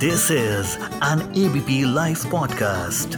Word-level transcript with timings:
This 0.00 0.30
is 0.30 0.76
an 1.04 1.20
ABP 1.38 1.82
live 1.94 2.18
podcast 2.30 3.16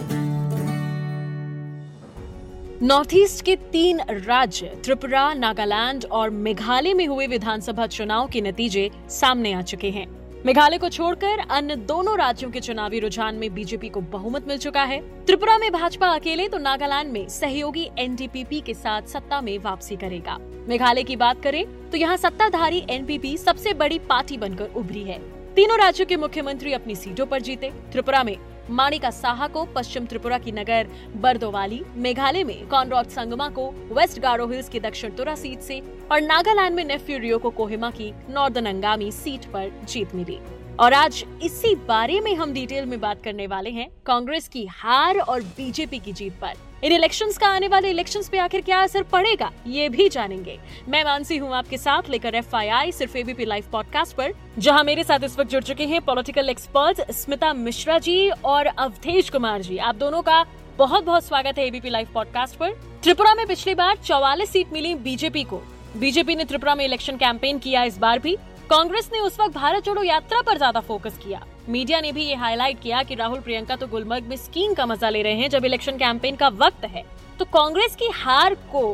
north 2.83 3.15
east 3.15 3.44
के 3.44 3.57
तीन 3.73 4.01
राज्य, 4.26 4.67
त्रिपुरा, 4.84 5.33
नागालैंड 5.34 6.05
और 6.05 6.31
मेघालय 6.31 6.95
में 6.95 7.07
हुए 7.07 7.26
विधानसभा 7.26 7.87
चुनाव 7.87 8.29
के 8.29 8.41
नतीजे 8.41 8.91
सामने 9.11 9.53
आ 9.53 9.61
चुके 9.63 9.91
हैं। 9.91 10.07
मेघालय 10.46 10.79
को 10.79 10.89
छोड़कर 10.89 11.39
अन्य 11.50 11.77
दोनों 11.77 12.17
राज्यों 12.18 12.50
के 12.50 12.61
चुनावी 12.61 13.01
रुझान 13.01 13.35
में 13.35 13.55
बीजेपी 13.55 13.89
को 13.89 14.01
बहुमत 14.01 14.49
मिल 14.49 14.59
चुका 14.59 14.83
है। 14.83 15.01
त्रिपुरा 15.27 15.57
में 15.59 15.71
भाजपा 15.73 16.09
अकेले 16.09 16.49
तो 16.49 16.59
नागालैंड 16.59 17.12
में 17.12 17.29
सहयोगी 17.29 17.89
एनडीपीपी 17.99 18.61
के 18.61 18.75
साथ 18.75 19.03
सत्ता 19.03 19.41
में 19.41 19.57
वापसी 19.59 19.96
करेगा। 19.96 20.37
मेघालय 20.69 21.03
की 21.03 21.17
बात 21.17 21.43
करें 21.43 21.64
तो 21.91 21.99
यहाँ 21.99 22.17
सत्ताधारी 22.17 22.85
एनपीपी 22.91 23.37
सबसे 23.39 23.75
बड़ी 23.75 23.99
पार्टी 24.09 24.36
बनकर 24.36 24.75
उभरी 24.77 25.03
है। 25.03 25.21
तीनों 25.57 25.79
राज्यों 25.79 26.07
के 26.07 26.17
मुख्यमंत्री 26.17 26.73
अपनी 26.73 26.95
सीटों 26.95 27.27
पर 27.27 27.41
जीते। 27.41 27.71
त्रिपुरा 27.71 28.23
में 28.23 28.37
माणिका 28.71 29.11
साहा 29.11 29.47
को, 29.47 29.65
पश्चिम 29.65 30.07
त्रिपुरा 30.07 30.39
की 30.39 30.53
नगर 30.53 30.89
बर्दोवाली, 31.17 31.83
मेघालय 31.97 32.45
में 32.45 32.69
कॉनरॉड 32.69 33.06
संगमा 33.06 33.48
को, 33.48 33.69
वेस्ट 33.70 34.20
गारो 34.20 34.47
हिल्स 34.47 34.69
की 34.69 34.80
दक्षिण 34.80 35.11
तुरा 35.11 35.34
सीट 35.34 35.61
से, 35.61 35.80
और 36.12 36.20
नागालैंड 36.20 36.77
में 36.77 36.84
नेफ्यू 36.84 37.19
रियो 37.19 37.38
को 37.38 37.51
कोहिमा 37.51 37.91
की 37.91 38.12
नॉर्दर्न 38.30 38.66
अंगामी 38.66 39.12
सीट 39.12 39.45
पर 39.45 39.80
जीत 39.88 40.15
मिली। 40.15 40.38
और 40.82 40.92
आज 40.92 41.24
इसी 41.42 41.74
बारे 41.88 42.20
में 42.20 42.34
हम 42.36 42.52
डिटेल 42.52 42.86
में 42.86 42.98
बात 43.00 43.22
करने 43.22 43.46
वाले 43.46 43.70
हैं 43.70 43.86
कांग्रेस 44.06 44.48
की 44.48 44.64
हार 44.66 45.18
और 45.18 45.42
बीजेपी 45.56 45.98
की 45.98 46.12
जीत 46.12 46.32
पर। 46.41 46.55
इन 46.84 46.92
इलेक्शंस 46.92 47.38
का 47.38 47.48
आने 47.48 47.68
वाले 47.68 47.91
इलेक्शंस 47.91 48.28
पे 48.28 48.38
आखिर 48.38 48.60
क्या 48.60 48.80
असर 48.82 49.02
पड़ेगा, 49.02 49.50
ये 49.66 49.88
भी 49.88 50.08
जानेंगे। 50.08 50.58
मैं 50.88 51.05
मानसी 51.05 51.36
हूँ 51.36 51.55
आपके 51.55 51.78
साथ, 51.78 52.10
लेकर 52.10 52.34
एफ़ 52.34 52.56
सिर्फ़ 52.92 53.16
एबीपी 53.16 53.45
लाइव 53.45 53.68
पॉडकास्ट 53.72 54.16
पर, 54.16 54.34
जहाँ 54.58 54.82
मेरे 54.84 55.05
साथ 55.05 55.24
इस 55.24 55.38
वक्त 55.38 55.50
जुड़ 55.50 55.62
चुके 55.62 55.84
हैं 55.84 56.00
पॉलिटिकल 56.00 56.48
एक्सपर्ट 56.48 57.10
स्मिता 57.12 57.53
मिश्रा 57.55 57.98
जी 57.98 58.28
और 58.30 58.66
अवधेश 58.66 59.30
कुमार 59.30 59.62
जी। 59.62 59.78
आप 59.78 59.94
दोनों 59.94 60.22
का 60.22 60.44
बहुत 60.78 61.05
बहुत 61.05 61.25
स्वागत 61.25 61.58
है 61.58 61.66
एबीपी 61.66 61.91
लाइव 61.91 62.08
पॉडकास्ट 62.14 62.56
पर। 62.56 62.72
त्रिपुरा 63.03 63.34
में 63.34 63.47
पिछली 63.47 63.75
बार 63.75 63.97
चौवालीस 63.98 64.50
सीट 64.50 64.72
मिली 64.72 64.94
बीजेपी 64.97 65.44
को। 65.44 65.62
बीजेपी 65.97 66.34
ने 66.34 66.44
त्रिपुरा 66.44 66.75
में 66.75 66.84
इलेक्शन 66.84 67.16
कैंपेन 67.16 67.58
किया 67.58 67.84
इस 67.84 67.98
बार 67.98 68.19
भी। 68.19 68.36
कांग्रेस 68.73 69.09
ने 69.12 69.19
उस 69.20 69.39
वक्त 69.41 69.55
भारत 69.55 69.84
जोड़ो 69.84 70.03
यात्रा 70.03 70.41
पर 70.42 70.56
ज़्यादा 70.56 70.81
फोकस 70.81 71.19
किया। 71.25 71.41
मीडिया 71.69 72.01
ने 72.01 72.12
भी 72.12 72.23
ये 72.25 72.34
हाईलाइट 72.34 72.78
किया 72.83 73.03
कि 73.03 73.15
राहुल 73.15 73.41
प्रियंका 73.41 73.77
तो 73.77 73.87
गुलमर्ग 73.87 74.28
में 74.28 74.37
स्कीइंग 74.37 74.77
का 74.77 74.87
मज़ा 74.87 75.09
ले 75.11 75.23
रहे 75.23 75.34
हैं 75.37 75.48
जब 75.51 75.65
इलेक्शन 75.65 75.97
कैंपेन 75.98 76.37
का 76.37 76.48
वक्त 76.62 76.84
है। 76.87 77.05
तो 77.39 77.45
कांग्रेस 77.53 77.97
की 77.97 78.09
हार 78.15 78.55
को 78.73 78.84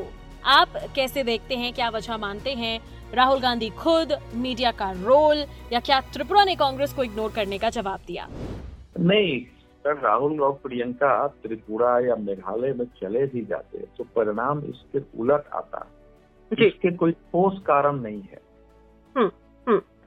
आप 0.46 0.72
कैसे 0.96 1.24
देखते 1.24 1.56
हैं? 1.56 1.72
क्या 1.72 1.88
वजह 1.90 2.16
मानते 2.16 2.54
हैं? 2.54 2.80
राहुल 3.14 3.40
गांधी 3.40 3.70
खुद 3.78 4.18
मीडिया 4.36 4.72
का 4.72 4.90
रोल 4.92 5.44
या 5.72 5.80
क्या 5.80 6.00
त्रिपुरा 6.12 6.44
ने 6.44 6.54
कांग्रेस 6.56 6.94
को 6.94 7.04
इग्नोर 7.04 7.32
करने 7.32 7.58
का 7.58 7.70
जवाब 7.70 8.00
दिया? 8.06 8.28
नहीं 9.00 9.40
सर 9.84 10.00
राहुल 10.00 10.40
और 10.40 10.52
प्रियंका 10.62 11.26
त्रिपुरा 11.42 11.98
या 12.06 12.16
मेघालय 12.20 12.72
में 12.72 12.86
चले 13.00 13.26
भी 13.26 13.44
जाते 13.46 13.86
तो 13.98 14.04
परिणाम 14.16 14.64
इसके 14.68 15.08
उलट 15.20 15.50
आता। 15.54 15.86
इसके 16.50 16.96
कोई 16.96 17.12
ठोस 17.12 17.62
कारण 17.66 18.00
नहीं 18.02 18.22
है। 18.22 18.40
हम्म। 19.14 19.26
हाँ, 19.26 19.47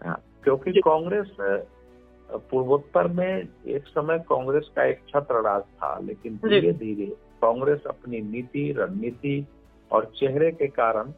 क्योंकि 0.03 0.71
कांग्रेस 0.79 1.35
पूर्वोत्तर 2.29 3.07
में 3.07 3.47
एक 3.67 3.87
समय 3.87 4.19
कांग्रेस 4.19 4.69
का 4.75 4.83
एक 4.83 5.01
छत्र 5.09 5.41
राज 5.41 5.61
था 5.61 5.97
लेकिन 5.99 6.35
धीरे 6.35 6.71
धीरे 6.73 7.05
कांग्रेस 7.41 7.83
अपनी 7.87 8.21
नीति 8.21 8.71
रणनीति 8.77 9.45
और 9.91 10.11
चेहरे 10.15 10.51
के 10.51 10.67
कारण 10.67 11.11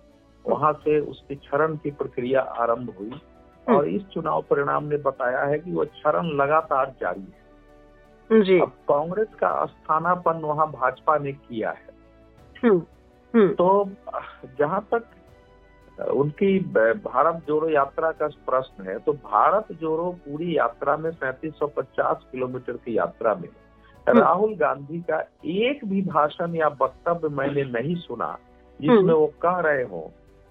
वहाँ 0.45 0.73
से 0.73 0.99
उसकी 0.99 1.35
क्षरण 1.35 1.75
की 1.75 1.91
प्रक्रिया 1.91 2.41
आरंभ 2.41 2.93
हुई 2.99 3.09
हम्म। 3.09 3.75
और 3.75 3.87
इस 3.87 4.01
चुनाव 4.03 4.41
परिणाम 4.41 4.83
ने 4.83 4.97
बताया 4.97 5.43
है 5.43 5.59
कि 5.59 5.71
वो 5.71 5.85
क्षरण 5.85 6.29
लगातार 6.35 6.93
जारी 7.01 7.21
है 7.21 7.43
जी। 8.29 8.59
अब 8.59 8.71
कांग्रेस 8.89 9.27
का 9.39 9.65
स्थानापन 9.65 10.41
वहाँ 10.41 10.71
भाजपा 10.71 11.17
ने 11.17 11.31
किया 11.31 11.71
है 11.71 11.91
हम्म, 12.63 12.81
हम्म। 13.33 13.53
तो 13.53 13.89
जहाँ 14.59 14.87
तक 14.93 15.05
उनकी 15.99 16.59
भारत 17.03 17.43
जोड़ो 17.47 17.69
यात्रा 17.69 18.11
का 18.11 18.27
प्रश्न 18.45 18.87
है 18.87 18.97
तो 18.99 19.13
भारत 19.13 19.67
जोड़ो 19.71 20.09
पूरी 20.25 20.57
यात्रा 20.57 20.95
में 20.97 21.11
सैतीस 21.11 21.53
सौ 21.53 21.67
पचास 21.67 22.25
किलोमीटर 22.31 22.77
की 22.77 22.97
यात्रा 22.97 23.33
में 23.35 23.49
हम्म। 24.07 24.19
राहुल 24.19 24.55
गांधी 24.55 24.99
का 25.01 25.19
एक 25.45 25.85
भी 25.85 26.01
भाषण 26.01 26.55
या 26.55 26.67
वक्तव्य 26.81 27.29
मैंने 27.29 27.63
नहीं 27.71 27.95
सुना 27.95 28.37
जिसमें 28.79 28.97
हम्म। 28.97 29.11
वो 29.11 29.27
कह 29.41 29.59
रहे 29.59 29.83
हो 29.83 30.01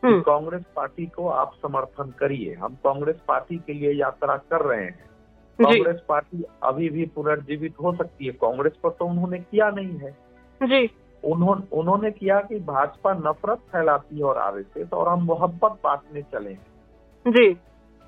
कि 0.03 0.09
हम्म। 0.09 0.21
कांग्रेस 0.21 0.63
पार्टी 0.77 1.07
को 1.07 1.29
आप 1.29 1.53
समर्थन 1.63 2.15
करिए 2.19 2.55
हम 2.55 2.75
कांग्रेस 2.85 3.17
पार्टी 3.29 3.57
के 3.57 3.73
लिए 3.73 3.93
यात्रा 3.93 4.37
कर 4.51 4.65
रहे 4.67 4.85
हैं 4.85 5.11
कांग्रेस 5.59 6.01
पार्टी 6.09 6.45
अभी 6.63 6.89
भी 6.91 7.05
पुनर्जीवित 7.07 7.75
हो 7.83 7.93
सकती 7.95 8.27
है 8.27 8.33
कांग्रेस 8.41 8.73
पर 8.83 8.91
तो 8.91 9.07
उन्होंने 9.07 9.39
किया 9.41 9.71
नहीं 9.71 9.99
है 9.99 10.11
जी 10.61 10.87
उन्होंने 11.25 11.77
उन्होंने 11.79 12.11
किया 12.11 12.41
कि 12.41 12.59
भाजपा 12.61 13.13
नफरत 13.13 13.59
फैलाती 13.73 14.17
है 14.19 14.25
और 14.25 14.39
आरएसएस 14.39 14.93
और 14.93 15.09
हम 15.09 15.23
मोहब्बत 15.23 15.79
बांटने 15.85 16.23
चले। 16.23 16.55
जी 17.27 17.53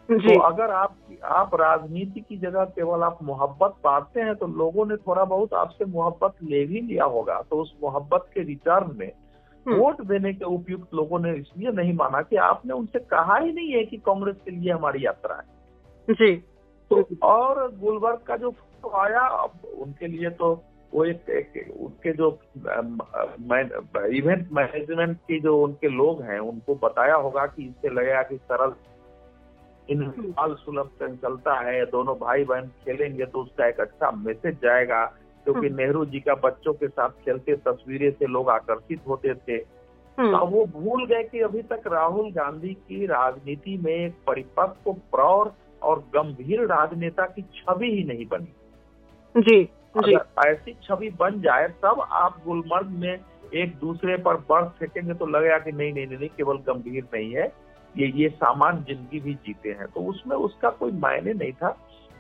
जी। 0.09 0.35
तो 0.35 0.41
अगर 0.41 0.71
आप 0.71 0.97
आप 1.25 1.55
राजनीति 1.55 2.21
की 2.21 2.37
जगह 2.37 2.65
केवल 2.65 3.03
आप 3.03 3.19
मोहब्बत 3.23 3.75
बांटते 3.85 4.21
हैं 4.21 4.35
तो 4.35 4.47
लोगों 4.47 4.87
ने 4.87 4.97
थोड़ा 4.97 5.25
बहुत 5.25 5.55
आपसे 5.55 5.85
मोहब्बत 5.85 6.35
ले 6.43 6.65
भी 6.65 6.81
लिया 6.81 7.05
होगा। 7.05 7.41
तो 7.41 7.57
उस 7.57 7.75
मोहब्बत 7.83 8.27
के 8.35 8.43
रिटर्न 8.43 8.97
में 8.97 9.11
हम्म। 9.67 9.77
वोट 9.77 10.01
देने 10.01 10.33
के 10.35 10.45
उपयुक्त 10.45 10.95
लोगों 10.95 11.19
ने 11.19 11.33
इसलिए 11.35 11.71
नहीं 11.73 11.93
माना 11.93 12.21
कि 12.23 12.37
आपने 12.37 12.75
उनसे 12.75 12.99
कहा 12.99 13.37
ही 13.37 13.53
नहीं 13.53 13.73
है 13.73 13.85
कि 13.85 13.97
कांग्रेस 13.97 14.37
के 14.45 14.51
लिए 14.51 14.73
हमारी 14.73 15.05
यात्रा 15.07 15.37
है। 15.37 16.15
जी। 16.15 16.37
तो 16.91 17.05
और 17.23 17.71
गुलबर्ग 17.77 18.19
का 18.19 18.37
जो 18.37 18.51
फ़ोटो 18.51 18.97
आया 18.97 19.29
उनके 19.79 20.07
लिए 20.07 20.31
तो 20.31 20.55
वो 20.95 21.05
एक, 21.05 21.31
एक 21.31 21.75
उनके 21.81 22.13
जो 22.13 22.39
इवेंट 24.07 24.49
मैनेजमेंट 24.53 25.17
की 25.17 25.41
जो 25.41 25.63
उनके 25.63 25.89
लोग 25.89 26.23
हैं 26.23 26.39
उनको 26.39 26.75
बताया 26.75 27.15
होगा 27.15 27.47
कि 27.47 27.65
इससे 27.65 27.89
लगेगा 27.89 28.23
कि 28.23 28.37
सरल 28.37 28.73
इन 29.91 30.05
बाल 30.19 30.55
सुलभ 30.55 30.91
चलता 31.03 31.61
है 31.61 31.87
दोनों 31.87 32.15
भाई 32.15 32.45
बहन 32.45 32.67
खेलेंगे 32.67 33.25
तो 33.25 33.43
उसका 33.43 33.67
एक 33.67 33.81
अच्छा 33.81 34.11
मैसेज 34.11 34.55
जाएगा। 34.55 35.13
क्योंकि 35.45 35.67
हम्म। 35.67 35.77
नेहरू 35.77 36.05
जी 36.05 36.21
का 36.21 36.35
बच्चों 36.35 36.73
के 36.73 36.89
साथ 36.89 37.09
खेलते 37.09 37.57
तस्वीरें 37.57 38.11
से 38.11 38.27
लोग 38.27 38.49
आकर्षित 38.49 39.01
होते 39.09 39.35
थे। 39.35 39.53
हम्म। 40.19 40.39
तो 40.39 40.47
वो 40.47 40.67
भूल 40.67 41.07
गए 41.07 41.23
कि 41.23 41.41
अभी 41.41 41.63
तक 41.63 41.83
राहुल 41.87 42.31
गांधी 42.33 42.75
की 42.75 43.07
राजनीति 43.07 43.79
में 43.79 43.93
एक 43.93 44.15
परिपक्व 44.27 44.93
प्रौर 44.93 45.55
और 45.83 45.99
गंभीर 45.99 46.61
राजनेता 46.61 47.27
की 47.27 47.43
छवि 47.43 47.87
ही 47.87 48.05
नहीं 48.05 48.27
बनी। 48.27 48.53
जी। 49.41 49.69
अगर 49.97 50.49
ऐसी 50.49 50.77
छवि 50.83 51.11
बन 51.11 51.41
जाए 51.41 51.69
तब 51.83 52.07
आप 52.13 52.41
गुलमर्ग 52.47 52.89
में 53.01 53.19
एक 53.55 53.77
दूसरे 53.77 54.17
पर 54.17 54.37
बर्फ़ 54.49 54.79
फेंकेंगे 54.79 55.15
तो 55.15 55.27
लगेगा 55.27 55.59
कि 55.59 55.73
नहीं 55.73 55.93
नहीं 55.93 56.07
नहीं 56.07 56.29
केवल 56.29 56.57
गंभीर 56.69 57.05
नहीं 57.15 57.35
है। 57.35 57.53
ये 57.95 58.07
ये 58.17 58.29
सामान्य 58.29 58.95
ज़िंदगी 58.95 59.21
भी 59.21 59.35
जीते 59.35 59.71
हैं। 59.71 59.87
तो 59.87 60.01
उसमें 60.01 60.37
उसका 60.37 60.71
कोई 60.71 60.93
मायने 60.93 61.33
नहीं 61.33 61.53
था। 61.53 61.71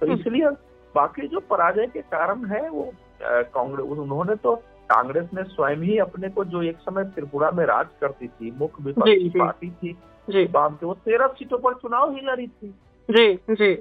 तो 0.00 0.06
हम्म। 0.06 0.18
इसलिए 0.20 0.48
बाकी 0.94 1.28
जो 1.28 1.40
पराजय 1.40 1.86
के 1.86 2.00
कारण 2.00 2.44
है 2.44 2.68
वो 2.70 2.92
कांग्रेस 3.22 3.98
उन्होंने 3.98 4.34
तो 4.34 4.54
कांग्रेस 4.90 5.28
ने 5.34 5.42
स्वयं 5.44 5.76
ही 5.76 5.98
अपने 5.98 6.28
को 6.28 6.44
जो 6.44 6.62
एक 6.62 6.76
समय 6.78 7.04
त्रिपुरा 7.04 7.50
में 7.50 7.64
राज 7.66 7.86
करती 8.00 8.28
थी 8.28 8.50
मुख्य 8.50 8.84
विपक्षी 8.84 9.28
पार्टी 9.28 9.70
थी 9.70 9.92
जी। 10.30 10.44
वो 10.54 10.94
तेरह 10.94 11.26
सीटों 11.26 11.58
पर 11.58 11.74
चुनाव 11.74 12.14
ही 12.14 12.20
लड़ी 12.24 12.46
थी। 12.46 12.68
जी 13.08 13.34
जी। 13.50 13.74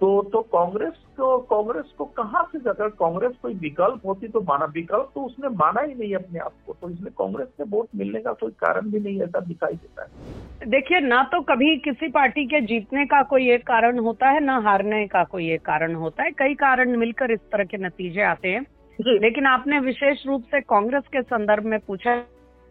तो 0.00 0.08
तो 0.22 0.40
कांग्रेस 0.52 0.92
को 1.16 1.36
कांग्रेस 1.50 1.92
को 1.98 2.04
कहाँ 2.16 2.42
से 2.52 2.58
अगर 2.70 2.88
कांग्रेस 2.98 3.32
कोई 3.42 3.54
विकल्प 3.54 4.06
होती 4.06 4.28
तो 4.28 4.40
माना 4.40 4.64
विकल्प 4.74 5.10
तो 5.14 5.20
उसने 5.20 5.48
माना 5.54 5.80
ही 5.80 5.94
नहीं 5.94 6.14
अपने 6.14 6.38
आप 6.38 6.52
को 6.66 6.72
तो 6.72 6.90
इसलिए 6.90 7.10
कांग्रेस 7.18 7.48
से 7.48 7.64
वोट 7.64 7.88
मिलने 7.96 8.20
का 8.20 8.32
कोई 8.32 8.50
कारण 8.60 8.90
भी 8.90 9.00
नहीं 9.00 9.22
ऐसा 9.22 9.40
दिखाई 9.40 9.72
देता 9.72 10.02
है। 10.02 10.70
देखिए 10.70 11.00
ना 11.00 11.22
तो 11.22 11.40
कभी 11.40 11.76
किसी 11.76 12.08
पार्टी 12.08 12.44
के 12.46 12.60
जीतने 12.60 13.04
का 13.06 13.22
कोई 13.22 13.50
एक 13.52 13.66
कारण 13.66 13.98
होता 13.98 14.28
है 14.28 14.40
ना 14.40 14.58
हारने 14.58 15.06
का 15.06 15.24
कोई 15.24 15.50
एक 15.52 15.62
कारण 15.62 15.94
होता 15.94 16.22
है। 16.22 16.30
कई 16.30 16.54
कारण 16.54 16.96
मिलकर 16.96 17.30
इस 17.30 17.40
तरह 17.52 17.64
के 17.64 17.76
नतीजे 17.76 18.22
आते 18.22 18.48
हैं। 18.48 18.64
लेकिन 18.98 19.46
आपने 19.46 19.80
विशेष 19.80 20.26
रूप 20.26 20.44
से 20.44 20.60
कांग्रेस 20.60 21.08
के 21.12 21.22
संदर्भ 21.22 21.64
में 21.64 21.78
पूछा 21.80 22.16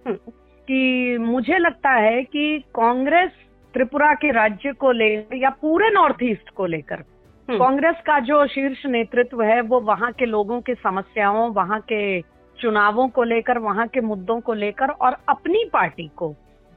कि 0.06 1.18
मुझे 1.18 1.57
लगता 1.57 1.91
है 1.91 2.23
कि 2.23 2.57
कांग्रेस 2.75 3.31
त्रिपुरा 3.73 4.13
के 4.13 4.31
राज्य 4.31 4.71
को 4.73 4.91
लेकर 4.91 5.35
या 5.35 5.50
पूरे 5.62 5.89
नॉर्थ 5.89 6.23
ईस्ट 6.23 6.50
को 6.50 6.65
लेकर। 6.65 7.03
कांग्रेस 7.51 7.95
का 8.05 8.19
जो 8.19 8.47
शीर्ष 8.47 8.85
नेतृत्व 8.85 9.41
है 9.41 9.61
वो 9.61 9.79
वहाँ 9.79 10.11
के 10.11 10.25
लोगों 10.25 10.61
की 10.61 10.73
समस्याओं 10.73 11.53
वहाँ 11.53 11.79
के 11.79 12.21
चुनावों 12.59 13.07
को 13.09 13.23
लेकर 13.23 13.57
वहाँ 13.57 13.88
के 13.88 14.01
मुद्दों 14.01 14.39
को 14.39 14.53
लेकर 14.53 14.89
और 14.89 15.17
अपनी 15.29 15.69
पार्टी 15.73 16.11
को। 16.15 16.29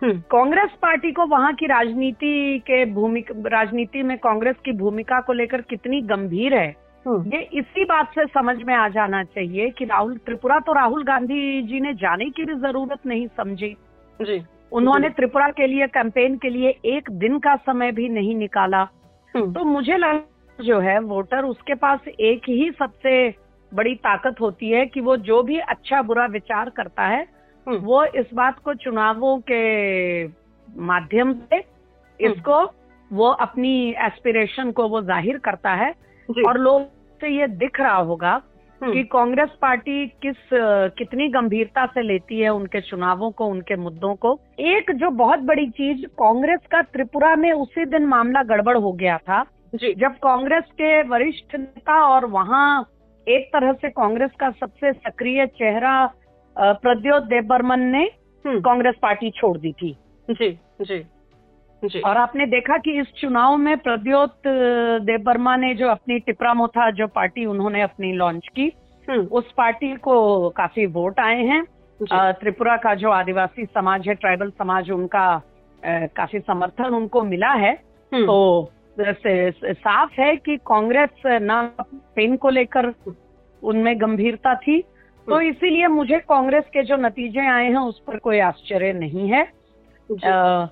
हम्म। 0.02 0.20
कांग्रेस 0.20 0.70
पार्टी 0.82 1.12
को 1.12 1.26
वहाँ 1.26 1.55
की 1.55 1.67
राजनीति 1.67 2.58
के 2.58 2.84
भूमिका 2.84 3.34
राजनीति 3.49 4.02
में 4.02 4.19
कांग्रेस 4.19 4.56
की 4.64 4.72
भूमिका 4.72 5.20
को 5.20 5.32
लेकर 5.32 5.61
कितनी 5.61 6.00
गंभीर 6.00 6.55
है 6.55 6.76
हम्म। 7.06 7.32
ये 7.34 7.40
इसी 7.52 7.84
बात 7.84 8.11
से 8.14 8.26
समझ 8.26 8.56
में 8.62 8.75
आ 8.75 8.88
जाना 8.88 9.25
चाहिए 9.25 9.70
कि 9.70 9.84
राहुल 9.84 10.17
त्रिपुरा 10.17 10.58
तो 10.58 10.72
राहुल 10.72 11.05
गांधी 11.05 11.62
जी 11.62 11.81
ने 11.81 11.94
जाने 11.94 12.31
की 12.31 12.44
भी 12.44 12.55
ज़रूरत 12.55 12.99
नहीं 13.06 13.26
समझी। 13.26 13.76
जी। 14.22 14.43
उन्होंने 14.72 15.08
त्रिपुरा 15.08 15.49
के 15.49 15.67
लिए 15.67 15.87
कैंपेन 15.87 16.37
के 16.37 16.49
लिए 16.49 16.78
एक 16.84 17.11
दिन 17.11 17.38
का 17.38 17.56
समय 17.56 17.93
भी 17.93 18.08
नहीं 18.08 18.37
निकाला। 18.37 18.84
तो 19.37 19.64
मुझे 19.64 19.96
लग 19.96 20.25
जो 20.60 20.78
है 20.80 20.98
वोटर 21.00 21.44
उसके 21.44 21.74
पास 21.74 22.08
एक 22.08 22.48
ही 22.48 22.70
सबसे 22.78 23.14
बड़ी 23.72 23.94
ताकत 23.96 24.40
होती 24.40 24.70
है 24.70 24.84
कि 24.86 25.00
वो 25.00 25.16
जो 25.24 25.42
भी 25.42 25.58
अच्छा 25.68 26.02
बुरा 26.02 26.26
विचार 26.26 26.70
करता 26.70 27.06
है 27.06 27.22
हम्म। 27.66 27.78
वो 27.78 28.04
इस 28.04 28.26
बात 28.34 28.58
को 28.58 28.74
चुनावों 28.74 29.38
के 29.50 30.26
माध्यम 30.84 31.32
से 31.34 31.56
हम्म। 31.56 32.30
इसको 32.30 32.62
वो 33.10 33.28
अपनी 33.40 33.74
एस्पिरेशन 34.06 34.70
को 34.70 34.88
वो 34.88 35.02
ज़ाहिर 35.02 35.38
करता 35.38 35.74
है 35.74 35.90
और 36.28 36.58
लोग 36.58 36.86
से 37.20 37.28
ये 37.28 37.46
दिख 37.56 37.80
रहा 37.80 37.96
होगा 37.96 38.40
हम्म। 38.80 38.92
कि 38.92 39.02
कांग्रेस 39.04 39.48
पार्टी 39.62 40.06
किस 40.22 40.36
कितनी 40.98 41.28
गंभीरता 41.28 41.86
से 41.86 42.02
लेती 42.02 42.38
है 42.40 42.48
उनके 42.50 42.80
चुनावों 42.80 43.30
को 43.30 43.46
उनके 43.46 43.76
मुद्दों 43.76 44.14
को 44.16 44.38
एक 44.66 44.90
जो 44.94 45.10
बहुत 45.16 45.40
बड़ी 45.44 45.68
चीज़ 45.70 46.06
कांग्रेस 46.18 46.60
का 46.70 46.82
त्रिपुरा 46.82 47.34
में 47.36 47.50
उसी 47.52 47.84
दिन 47.86 48.06
मामला 48.06 48.42
गड़बड़ 48.44 48.76
हो 48.76 48.92
गया 48.92 49.18
था 49.18 49.44
जी 49.72 49.93
जब 49.94 50.14
कांग्रेस 50.19 50.64
के 50.72 51.02
वरिष्ठ 51.08 51.55
नेता 51.56 52.00
और 52.05 52.25
वहाँ 52.28 52.81
एक 53.26 53.49
तरह 53.49 53.72
से 53.72 53.88
कांग्रेस 53.90 54.31
का 54.40 54.50
सबसे 54.50 54.93
सक्रिय 54.93 55.46
चेहरा 55.49 55.94
प्रद्योत 56.56 57.22
देवबर्मन 57.25 57.81
ने 57.90 58.02
हम्म। 58.44 58.61
कांग्रेस 58.61 58.94
पार्टी 59.02 59.31
छोड़ 59.31 59.56
दी 59.58 59.72
थी 59.72 59.96
जी 60.28 60.50
जी 60.82 60.99
जी 61.82 62.00
और 62.00 62.17
आपने 62.17 62.46
देखा 62.46 62.76
कि 62.76 62.99
इस 63.00 63.12
चुनाव 63.17 63.56
में 63.56 63.76
प्रद्योत 63.78 64.43
देवबर्मा 65.02 65.56
ने 65.56 65.75
जो 65.75 65.88
अपनी 65.88 66.19
टिपरा 66.19 66.55
मोथा 66.55 66.90
जो 66.90 67.06
पार्टी 67.06 67.44
उन्होंने 67.46 67.82
अपनी 67.82 68.12
लॉन्च 68.12 68.49
की 68.56 68.72
हम्म। 69.08 69.26
उस 69.28 69.52
पार्टी 69.56 69.94
को 69.99 70.49
काफ़ी 70.50 70.87
वोट 70.88 71.20
आए 71.20 71.44
हैं 71.44 71.62
त्रिपुरा 72.00 72.76
का 72.76 72.94
जो 72.94 73.11
आदिवासी 73.11 73.64
समाज 73.64 74.08
है 74.08 74.14
ट्राइबल 74.14 74.50
समाज 74.50 74.90
उनका 74.90 75.25
काफ़ी 76.17 76.38
समर्थन 76.40 76.94
उनको 76.94 77.22
मिला 77.22 77.52
है 77.55 77.72
हम्म। 78.12 78.26
तो 78.26 78.72
साफ़ 79.00 80.20
है 80.20 80.35
कि 80.37 80.56
कांग्रेस 80.67 81.23
ना 81.43 81.62
पेन 82.17 82.37
को 82.37 82.50
लेकर 82.50 82.93
उनमें 83.62 84.00
गंभीरता 84.00 84.55
थी 84.55 84.81
तो 84.81 85.35
हम्म। 85.35 85.47
इसीलिए 85.47 85.87
मुझे 85.87 86.19
कांग्रेस 86.19 86.64
के 86.64 86.82
जो 86.82 86.97
नतीजे 86.97 87.47
आए 87.47 87.69
हैं 87.69 87.79
उस 87.79 87.99
पर 87.99 88.19
कोई 88.19 88.38
आश्चर्य 88.41 88.93
नहीं 88.93 89.29
है 89.29 89.43
आ, 90.26 90.67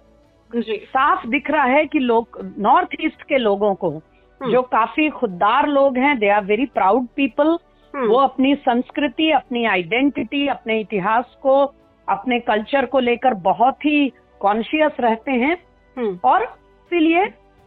साफ़ 0.50 1.26
दिख 1.26 1.50
रहा 1.50 1.64
है 1.64 1.84
कि 1.86 1.98
लोग 1.98 2.38
नॉर्थ 2.58 2.96
ईस्ट 3.00 3.22
के 3.22 3.38
लोगों 3.38 3.74
को 3.74 3.90
हम्म। 3.90 4.52
जो 4.52 4.62
काफ़ी 4.62 5.08
खुददार 5.10 5.68
लोग 5.68 5.98
हैं 5.98 6.18
they 6.18 6.28
are 6.28 6.44
very 6.44 6.66
proud 6.66 7.06
people 7.06 7.58
वो 7.94 8.18
अपनी 8.18 8.54
संस्कृति 8.54 9.30
अपनी 9.30 9.64
आइडेंटिटी 9.64 10.46
अपने 10.48 10.80
इतिहास 10.80 11.36
को 11.42 11.64
अपने 12.08 12.38
कल्चर 12.40 12.86
को 12.86 12.98
लेकर 12.98 13.34
बहुत 13.44 13.84
ही 13.84 14.12
कॉन्शियस 14.40 15.00
रहते 15.00 15.32
हैं 15.32 15.56
हम्म। 15.96 16.18
और 16.24 16.42
इसीलिए 16.42 17.24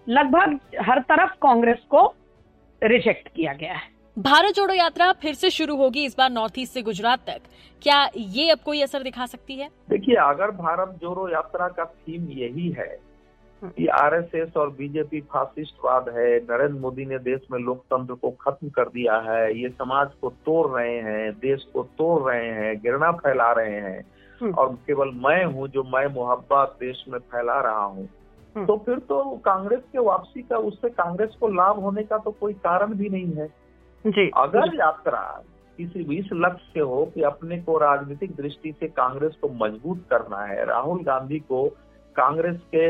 लगभग 0.07 0.59
हर 0.81 0.99
तरफ़ 1.09 1.33
कांग्रेस 1.41 1.79
को 1.89 2.05
रिजेक्ट 2.81 3.27
किया 3.27 3.53
गया 3.53 3.73
है 3.73 3.89
भारत 4.17 4.55
जोड़ो 4.55 4.73
यात्रा 4.73 5.11
फिर 5.21 5.33
से 5.33 5.49
शुरू 5.49 5.75
होगी 5.75 6.03
इस 6.05 6.15
बार 6.17 6.29
नॉर्थ 6.31 6.57
ईस्ट 6.59 6.73
से 6.73 6.81
गुजरात 6.81 7.19
तक 7.27 7.41
क्या 7.81 7.99
ये 8.15 8.49
अब 8.49 8.59
कोई 8.65 8.81
असर 8.81 9.03
दिखा 9.03 9.25
सकती 9.25 9.55
है 9.55 9.69
देखिए 9.89 10.15
अगर 10.21 10.51
भारत 10.57 10.97
जोड़ो 11.01 11.27
यात्रा 11.29 11.67
का 11.69 11.85
थीम 11.85 12.27
यही 12.31 12.69
है 12.71 12.97
कि 13.61 13.87
आरएसएस 13.93 14.57
और 14.57 14.69
बीजेपी 14.69 15.19
फासिस्टवाद 15.31 16.09
है 16.09 16.27
नरेंद्र 16.41 16.79
मोदी 16.79 17.05
ने 17.05 17.17
देश 17.21 17.41
में 17.51 17.59
लोकतंत्र 17.59 18.13
को 18.13 18.29
खत्म 18.41 18.69
कर 18.69 18.89
दिया 18.89 19.17
है 19.21 19.43
ये 19.59 19.69
समाज 19.71 20.07
को 20.21 20.29
तोड़ 20.45 20.67
रहे 20.69 20.95
हैं 21.01 21.31
देश 21.39 21.65
को 21.73 21.83
तोड़ 21.97 22.21
रहे 22.23 22.47
हैं 22.51 22.75
गिरना 22.77 23.11
फैला 23.19 23.51
रहे 23.51 23.79
हैं 23.79 23.99
हम्म। 24.41 24.53
और 24.53 24.73
केवल 24.87 25.11
मैं 25.17 25.43
हूँ 25.45 25.67
जो 25.67 25.83
मैं 25.87 26.05
मोहब्बत 26.13 26.75
देश 26.79 27.03
में 27.07 27.19
फैला 27.21 27.59
रहा 27.61 27.83
हूँ 27.83 27.97
हम्म। 27.97 28.20
तो 28.57 28.77
फिर 28.77 28.99
तो 28.99 29.23
कांग्रेस 29.37 29.79
के 29.91 29.99
वापसी 29.99 30.41
का 30.41 30.57
उससे 30.57 30.89
कांग्रेस 30.89 31.35
को 31.39 31.47
लाभ 31.47 31.79
होने 31.79 32.03
का 32.03 32.17
तो 32.17 32.31
कोई 32.31 32.53
कारण 32.53 32.93
भी 32.93 33.09
नहीं 33.09 33.31
है। 33.33 33.47
जी। 34.05 34.29
अगर 34.37 34.75
यात्रा 34.75 35.21
किसी 35.77 36.03
भी 36.03 36.17
इस 36.17 36.29
लक्ष्य 36.33 36.71
से 36.73 36.79
हो 36.79 37.05
कि 37.05 37.21
अपने 37.21 37.57
को 37.57 37.77
राजनीतिक 37.77 38.35
दृष्टि 38.35 38.71
से 38.79 38.87
कांग्रेस 38.87 39.35
को 39.41 39.49
मज़बूत 39.49 40.05
करना 40.09 40.41
है 40.45 40.65
राहुल 40.65 41.03
गांधी 41.03 41.39
को 41.39 41.67
कांग्रेस 42.15 42.59
के 42.75 42.89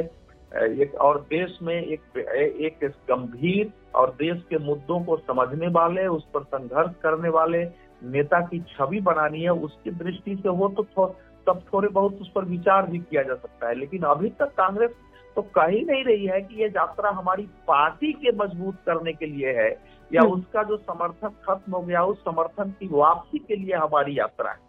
एक 0.84 0.96
और 0.96 1.20
देश 1.30 1.58
में 1.62 1.76
एक 1.76 2.18
एक 2.18 2.86
गंभीर 3.12 3.72
और 3.96 4.10
देश 4.12 4.42
के 4.50 4.58
मुद्दों 4.58 5.00
को 5.04 5.18
समझने 5.18 5.68
वाले 5.68 6.08
उस 6.08 6.26
पर 6.26 6.44
संघर्ष 6.44 6.96
करने 7.04 7.30
वाले 7.30 7.64
नेता 8.04 8.40
की 8.42 8.60
छवि 8.70 9.00
बनानी 9.00 9.42
है 9.42 9.50
उसकी 9.50 9.92
दृष्टि 9.92 10.36
से 10.36 10.50
हो 10.50 10.68
तो 10.68 10.84
थो, 10.84 11.06
तब 11.48 11.62
थोड़े 11.74 11.88
बहुत 11.88 12.22
उस 12.22 12.32
पर 12.32 12.46
विचार 12.46 12.88
भी 12.88 13.00
किया 13.00 13.24
जा 13.24 13.36
सकता 13.36 13.68
है। 13.68 13.76
लेकिन 13.76 14.04
अभी 14.04 14.30
तक 14.30 14.54
कांग्रेस 14.58 14.92
तो 15.36 15.42
कही 15.56 15.84
नहीं 15.86 16.04
रही 16.04 16.26
है 16.26 16.42
कि 16.42 16.62
ये 16.62 16.68
यात्रा 16.68 17.10
हमारी 17.10 17.44
पार्टी 17.68 18.12
के 18.14 18.32
मज़बूत 18.38 18.78
करने 18.86 19.14
के 19.14 19.26
लिए 19.26 19.54
है 19.54 19.70
या 20.12 20.22
हम्म। 20.22 20.34
उसका 20.34 20.64
जो 20.64 20.78
समर्थन 20.78 21.36
खत्म 21.44 21.72
हो 21.72 21.82
गया 21.82 22.04
उस 22.04 22.20
समर्थन 22.20 22.72
की 22.80 22.88
वापसी 22.92 23.40
के 23.40 23.56
लिए 23.56 23.76
हमारी 23.76 24.18
यात्रा 24.20 24.52
है 24.52 24.60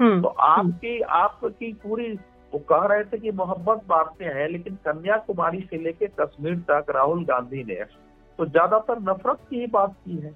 हम्म। 0.00 0.22
तो 0.22 0.28
आपकी 0.28 1.00
आपकी 1.16 1.72
पूरी 1.82 2.12
वो 2.52 2.58
कह 2.68 2.86
रहे 2.86 3.04
थे 3.04 3.18
कि 3.18 3.30
मोहब्बत 3.32 3.82
बांटते 3.88 4.24
हैं 4.32 4.48
लेकिन 4.48 4.74
कन्याकुमारी 4.86 5.60
से 5.70 5.78
लेके 5.78 6.06
कश्मीर 6.20 6.58
तक 6.70 6.90
राहुल 6.90 7.24
गांधी 7.24 7.64
ने 7.64 7.84
तो 8.38 8.46
ज़्यादातर 8.46 9.00
नफरत 9.00 9.38
की 9.50 9.60
ही 9.60 9.66
बात 9.68 9.94
की 10.04 10.16
है 10.16 10.32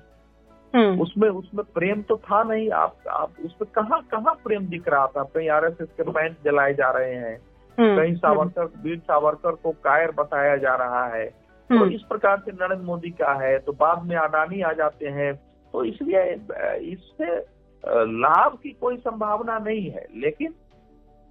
हम्म। 0.74 1.00
उसमें 1.00 1.28
उसमें 1.28 1.64
प्रेम 1.74 2.02
तो 2.02 2.16
था 2.24 2.42
नहीं 2.42 2.70
आप 2.76 3.08
आप 3.10 3.36
उसमें 3.44 3.70
कहाँ 3.74 4.00
कहाँ 4.10 4.34
प्रेम 4.44 4.66
दिख 4.66 4.88
रहा 4.88 5.06
था 5.06 5.22
कहीं 5.26 5.48
आर 5.50 5.64
एस 5.64 5.80
एस 5.80 5.88
के 5.96 6.10
पैंट 6.10 6.36
जलाए 6.44 6.74
जा 6.74 6.90
रहे 6.90 7.14
हैं 7.14 7.38
कहीं 7.78 8.14
सावरकर 8.14 8.64
वीर 8.82 8.98
सावरकर 8.98 9.54
को 9.54 9.70
कायर 9.84 10.10
बताया 10.10 10.56
जा 10.56 10.74
रहा 10.74 11.06
है 11.06 11.24
तो 11.70 11.76
हम्म। 11.76 11.92
इस 11.92 12.02
प्रकार 12.02 12.38
से 12.38 12.52
नरेंद्र 12.52 12.84
मोदी 12.84 13.10
का 13.10 13.32
है 13.42 13.58
तो 13.58 13.72
बाद 13.72 14.02
में 14.02 14.16
अडानी 14.16 14.60
आ 14.60 14.72
जाते 14.72 15.08
हैं 15.08 15.34
तो 15.74 15.84
इसलिए 15.84 16.22
इससे 16.92 17.36
लाभ 17.84 18.58
की 18.62 18.70
कोई 18.70 18.96
संभावना 18.96 19.58
नहीं 19.58 19.90
है 19.90 20.06
लेकिन 20.16 20.54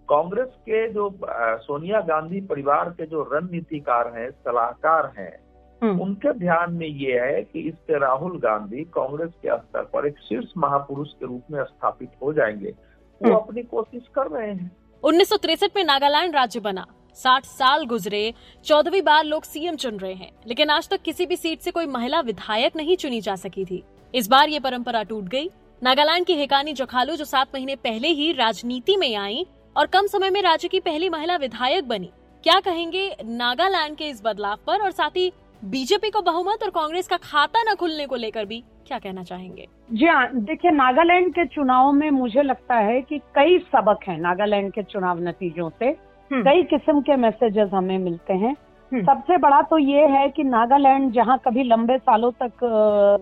कांग्रेस 0.10 0.48
के 0.48 0.88
जो 0.90 1.10
सोनिया 1.62 2.00
गांधी 2.02 2.42
परिवार 2.42 2.90
के 2.90 3.06
जो 3.06 3.24
रणनीतिकार 3.34 4.12
हैं 4.16 4.30
सलाहकार 4.32 5.12
हैं 5.18 5.32
हम्म। 5.82 6.02
उनके 6.02 6.34
ध्यान 6.34 6.74
में 6.74 6.88
ये 6.88 7.20
है 7.20 7.42
कि 7.44 7.60
इससे 7.60 8.00
राहुल 8.00 8.40
गांधी 8.40 8.84
कांग्रेस 8.94 9.32
के 9.42 9.58
स्तर 9.58 9.84
पर 9.84 10.08
एक 10.08 10.18
शीर्ष 10.20 10.52
महापुरुष 10.58 11.14
के 11.14 11.26
रूप 11.26 11.52
में 11.52 11.64
स्थापित 11.64 12.12
हो 12.24 12.34
जाएँगे 12.34 12.72
वो 12.72 13.28
हम्म। 13.28 13.36
अपनी 13.36 13.64
कोशिश 13.66 14.08
कर 14.16 14.28
रहे 14.28 14.52
हैं 14.52 14.72
उन्नीस 15.04 15.30
में 15.76 15.84
नागालैंड 15.84 16.36
राज्य 16.36 16.60
बना। 16.60 16.86
साठ 17.16 17.46
साल 17.46 17.86
गुजरे, 17.86 18.34
चौदहवीं 18.66 19.02
बार 19.02 19.26
लोग 19.26 19.44
सीएम 19.44 19.76
चुन 19.76 19.98
रहे 19.98 20.14
हैं। 20.14 20.32
लेकिन 20.48 20.70
आज 20.70 20.90
तक 20.90 21.02
किसी 21.02 21.26
भी 21.26 21.36
सीट 21.36 21.60
से 21.60 21.72
कोई 21.72 21.86
महिला 21.86 22.20
विधायक 22.20 22.76
नहीं 22.76 22.98
चुनी 22.98 23.22
जा 23.22 23.36
सकी 23.36 23.66
थी। 23.66 23.84
इस 24.16 24.28
बार 24.28 24.50
ये 24.50 24.60
परंपरा 24.60 25.04
टूट 25.04 25.24
गई। 25.24 25.50
नागालैंड 25.84 26.26
की 26.26 26.34
हेकानी 26.34 26.74
जखालू 26.74 27.16
जो 27.16 27.26
सात 27.26 27.48
महीने 27.56 27.76
पहले 27.76 28.08
ही 28.08 28.32
राजनीति 28.32 28.98
में 28.98 29.16
आई 29.16 29.46
और 29.78 29.86
कम 29.86 30.08
समय 30.08 30.30
में 30.30 30.42
राज्य 30.42 30.68
की 30.68 30.80
पहली 30.80 31.10
महिला 31.10 31.36
विधायक 31.36 31.88
बनी। 31.88 32.10
क्या 32.44 32.60
कहेंगे 32.60 33.16
नागालैंड 33.26 33.98
के 33.98 34.08
इस 34.08 34.22
बदलाव 34.26 34.58
पर 34.68 34.82
और 34.82 34.92
साथ 34.92 35.18
ही 35.18 35.32
बीजेपी 35.66 36.10
को 36.10 36.22
बहुमत 36.22 36.64
और 36.64 36.70
कांग्रेस 36.70 37.08
का 37.08 37.18
खाता 37.18 37.64
न 37.64 37.76
खुलने 37.76 38.06
को 38.06 38.16
लेकर 38.16 38.46
भी? 38.46 38.64
क्या 38.90 38.98
कहना 39.00 39.24
चाहेंगे? 39.24 39.66
जी 39.94 40.06
हाँ 40.06 40.28
देखिए 40.34 40.72
नागालैंड 40.72 41.32
के 41.32 41.46
चुनाव 41.46 41.92
में 41.92 42.10
मुझे 42.12 42.42
लगता 42.42 42.76
है 42.76 43.02
कि 43.02 43.18
कई 43.36 43.58
सबक 43.60 44.00
हैं 44.08 44.18
नागालैंड 44.20 44.72
के 44.74 44.84
चुनाव 44.84 45.20
नतीजों 45.20 45.70
से। 45.70 45.86
हम्म। 46.32 46.44
कई 46.44 46.64
किस्म 46.64 47.02
के 47.02 47.16
मैसेजेस 47.16 47.70
हमें 47.74 47.98
मिलते 47.98 48.34
हैं। 48.34 48.56
हम्म। 48.92 49.04
सबसे 49.04 49.38
बड़ा 49.38 49.62
तो 49.62 49.78
ये 49.78 50.06
है 50.08 50.30
कि 50.30 50.44
नागालैंड 50.44 51.12
जहाँ 51.12 51.38
कभी 51.38 51.64
लंबे 51.64 51.98
सालों 51.98 52.32
तक 52.32 52.52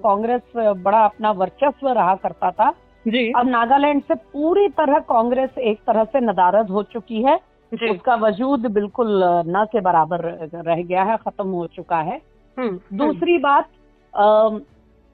कांग्रेस 0.03 0.41
बड़ा 0.57 1.05
अपना 1.05 1.31
वर्चस्व 1.31 1.89
रहा 1.89 2.15
करता 2.15 2.51
था 2.51 2.69
जी। 3.07 3.31
अब 3.31 3.47
नागालैंड 3.47 4.01
से 4.03 4.15
पूरी 4.15 4.67
तरह 4.67 4.99
कांग्रेस 4.99 5.57
एक 5.57 5.79
तरह 5.87 6.03
से 6.03 6.19
नदारद 6.19 6.69
हो 6.69 6.83
चुकी 6.83 7.21
है। 7.23 7.35
उसका 7.91 8.15
वजूद 8.15 8.67
बिल्कुल 8.71 9.21
न 9.47 9.65
के 9.71 9.81
बराबर 9.81 10.19
रह 10.53 10.83
गया 10.83 11.03
है 11.03 11.17
खत्म 11.17 11.47
हो 11.47 11.67
चुका 11.67 11.97
है। 11.97 12.21
हम्म, 12.59 12.97
दूसरी 12.97 13.37
बात 13.37 13.67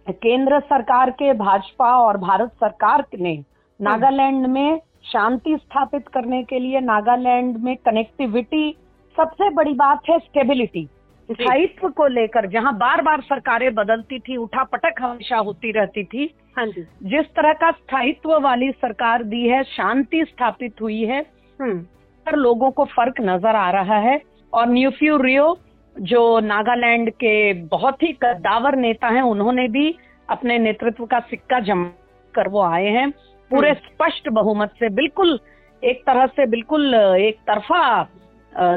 केंद्र 0.07 0.59
सरकार 0.59 1.09
के 1.11 1.33
भाजपा 1.33 1.95
और 1.97 2.17
भारत 2.17 2.51
सरकार 2.55 3.05
ने 3.19 3.35
नागालैंड 3.79 4.47
में 4.47 4.79
शांति 5.05 5.55
स्थापित 5.57 6.07
करने 6.07 6.43
के 6.43 6.59
लिए 6.59 6.79
नागालैंड 6.79 7.57
में 7.57 7.75
कनेक्टिविटी 7.77 8.69
सबसे 9.17 9.49
बड़ी 9.49 9.73
बात 9.73 10.09
है 10.09 10.17
स्टेबिलिटी 10.19 10.87
स्थायित्व 11.29 11.87
को 11.89 12.07
लेकर 12.07 12.47
जहाँ 12.47 12.73
बार 12.77 13.01
बार 13.01 13.21
सरकारें 13.21 13.73
बदलती 13.73 14.19
थी 14.19 14.37
उठा 14.37 14.63
पटक 14.63 15.01
हमेशा 15.01 15.37
होती 15.37 15.71
रहती 15.71 16.03
थी 16.03 16.29
हाँ 16.57 16.65
जी। 16.65 16.81
जिस 17.03 17.25
तरह 17.35 17.53
का 17.53 17.71
स्थायित्व 17.71 18.37
वाली 18.39 18.71
सरकार 18.71 19.23
दी 19.23 19.47
है 19.47 19.63
शांति 19.65 20.23
स्थापित 20.25 20.81
हुई 20.81 21.01
है 21.01 21.21
हम्म। 21.59 21.79
पर 22.25 22.35
लोगों 22.35 22.71
को 22.71 22.85
फ़र्क 22.85 23.21
नज़र 23.21 23.55
आ 23.55 23.69
रहा 23.71 23.97
है 23.99 24.21
और 24.53 24.67
न्यूफ्यू 24.69 25.17
रियो 25.17 25.47
जो 25.95 26.39
नागालैंड 26.39 27.09
के 27.13 27.53
बहुत 27.69 28.03
ही 28.03 28.11
कद्दावर 28.13 28.75
नेता 28.75 29.07
हैं 29.07 29.21
उन्होंने 29.21 29.67
भी 29.67 29.95
अपने 30.29 30.57
नेतृत्व 30.59 31.05
का 31.05 31.19
सिक्का 31.19 31.59
जमा 31.59 31.91
कर 32.33 32.47
वो 32.47 32.61
आए 32.63 32.87
हैं 32.89 33.09
पूरे 33.51 33.69
हम्म। 33.69 33.79
स्पष्ट 33.81 34.29
बहुमत 34.29 34.73
से 34.79 34.89
बिल्कुल 34.89 35.39
एक 35.83 36.01
तरह 36.01 36.25
से 36.25 36.45
बिल्कुल 36.45 36.93
एक 36.95 37.39
तरफा 37.47 37.81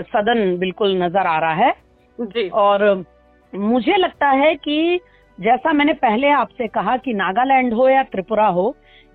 सदन 0.06 0.56
बिल्कुल 0.58 0.96
नज़र 1.02 1.26
आ 1.26 1.38
रहा 1.38 1.54
है 1.54 1.75
जी 2.18 2.49
और 2.58 2.85
मुझे 3.52 3.96
लगता 3.96 4.28
है 4.28 4.54
कि 4.54 5.00
जैसा 5.38 5.73
मैंने 5.73 5.92
पहले 5.92 6.28
आपसे 6.32 6.66
कहा 6.68 6.96
कि 6.96 7.14
नागालैंड 7.14 7.75
हो 7.75 7.88
या 7.88 8.02
त्रिपुरा 8.02 8.46
हो 8.49 8.68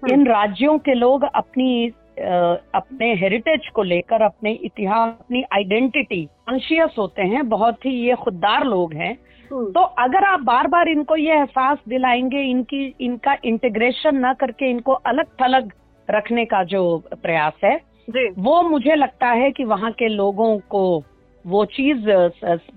हम्म। 0.03 0.13
इन 0.13 0.27
राज्यों 0.27 0.77
के 0.79 0.93
लोग 0.93 1.23
अपनी 1.25 1.91
अपने 2.19 3.15
हेरिटेज 3.15 3.67
को 3.67 3.83
लेकर 3.83 4.21
अपने 4.21 4.51
इतिहास 4.51 5.13
अपनी 5.19 5.43
आइडेंटिटी 5.53 6.25
कॉन्शियस 6.25 6.95
होते 6.97 7.21
हैं 7.21 7.49
बहुत 7.49 7.85
ही 7.85 7.91
ये 7.91 8.15
खुददार 8.15 8.63
लोग 8.63 8.93
हैं 8.93 9.17
हम्म। 9.53 9.71
तो 9.71 9.79
अगर 9.79 10.23
आप 10.23 10.39
बार 10.39 10.67
बार 10.67 10.87
इनको 10.87 11.15
ये 11.15 11.33
एहसास 11.33 11.77
दिलाएँगे 11.89 12.41
इनकी 12.41 12.95
इनका 13.01 13.37
इंटीग्रेशन 13.45 14.25
न 14.25 14.33
करके 14.33 14.69
इनको 14.69 14.91
अलग 14.91 15.25
थलग 15.25 15.71
रखने 16.09 16.45
का 16.45 16.63
जो 16.63 17.03
प्रयास 17.13 17.53
है 17.63 17.91
वो 18.37 18.61
मुझे 18.61 18.95
लगता 18.95 19.27
है 19.27 19.51
कि 19.51 19.63
वहाँ 19.63 19.91
के 19.91 20.07
लोगों 20.07 20.59
को 20.59 21.03
वो 21.47 21.65
चीज़ 21.65 22.05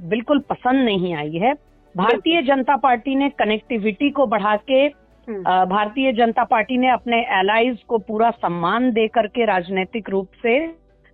बिल्कुल 0.01 0.39
पसंद 0.39 0.85
नहीं 0.85 1.15
आई 1.15 1.33
है 1.33 1.55
भारतीय 1.97 2.43
जनता 2.43 2.77
पार्टी 2.77 3.15
ने 3.15 3.29
कनेक्टिविटी 3.29 4.11
को 4.11 4.27
बढ़ा 4.27 4.57
के। 4.57 4.89
भारतीय 5.31 6.13
जनता 6.13 6.45
पार्टी 6.45 6.79
ने 6.79 6.89
अपने 6.89 7.17
एलाइज 7.17 7.79
को 7.89 7.99
पूरा 7.99 8.31
सम्मान 8.31 8.93
दे 8.93 9.09
करके 9.09 9.45
राजनीतिक 9.45 10.11
रूप 10.11 10.29
से 10.43 10.57